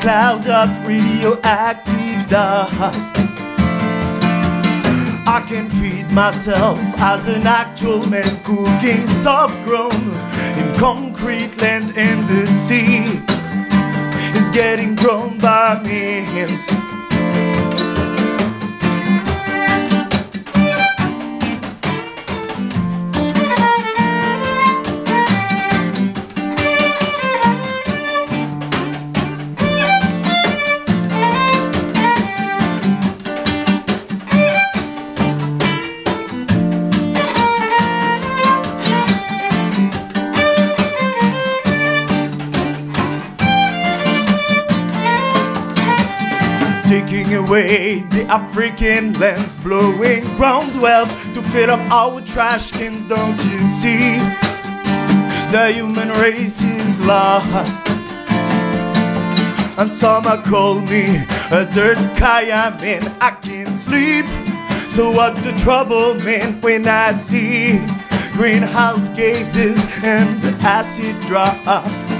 Cloud 0.01 0.45
of 0.45 0.67
radioactive 0.85 2.29
dust. 2.29 3.15
I 5.25 5.45
can 5.47 5.69
feed 5.69 6.11
myself 6.11 6.79
as 6.99 7.29
an 7.29 7.47
actual 7.47 8.05
man 8.05 8.43
cooking 8.43 9.07
stuff 9.07 9.53
grown 9.63 10.03
in 10.59 10.75
concrete 10.75 11.61
lands 11.61 11.93
and 11.95 12.27
the 12.27 12.45
sea 12.45 13.05
is 14.37 14.49
getting 14.49 14.95
grown 14.95 15.37
by 15.37 15.81
me. 15.85 16.90
Taking 47.11 47.33
away 47.33 47.99
the 48.03 48.23
African 48.23 49.11
lands, 49.19 49.53
blowing 49.55 50.23
ground 50.37 50.81
wealth 50.81 51.11
to 51.33 51.41
fill 51.41 51.69
up 51.69 51.81
our 51.91 52.21
trash 52.21 52.71
cans. 52.71 53.03
Don't 53.03 53.37
you 53.51 53.59
see? 53.67 54.17
The 55.51 55.71
human 55.73 56.07
race 56.21 56.61
is 56.61 56.99
lost. 57.01 57.85
And 59.77 59.91
some 59.91 60.23
call 60.43 60.79
me 60.79 61.17
a 61.51 61.65
dirt 61.65 61.97
man. 62.79 63.03
I 63.19 63.37
can't 63.41 63.77
sleep. 63.77 64.25
So 64.89 65.11
what's 65.11 65.41
the 65.41 65.51
trouble, 65.63 66.15
man, 66.15 66.61
when 66.61 66.87
I 66.87 67.11
see 67.11 67.79
greenhouse 68.31 69.09
gases 69.09 69.77
and 70.01 70.41
acid 70.63 71.19
drops? 71.27 72.10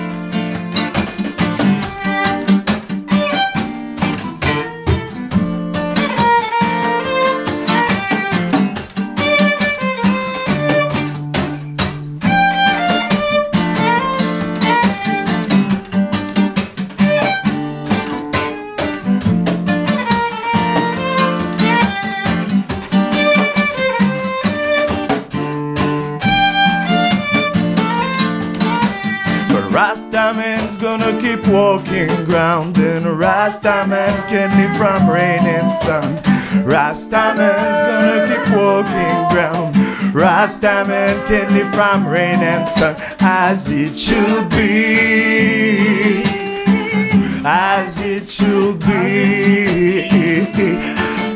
Rastaman 33.52 34.16
can 34.30 34.50
live 34.58 34.78
from 34.78 35.10
rain 35.10 35.46
and 35.46 35.72
sun. 35.84 36.24
Rastaman's 36.64 37.80
gonna 37.86 38.28
keep 38.30 38.48
walking 38.56 39.28
ground. 39.30 39.76
Rastaman 40.16 41.28
can 41.28 41.54
live 41.54 41.74
from 41.74 42.08
rain 42.08 42.40
and 42.40 42.66
sun 42.70 42.96
As 43.20 43.70
it 43.70 43.92
should 43.92 44.50
be. 44.52 46.24
As 47.44 48.00
it 48.00 48.24
should 48.24 48.80
be. 48.80 50.08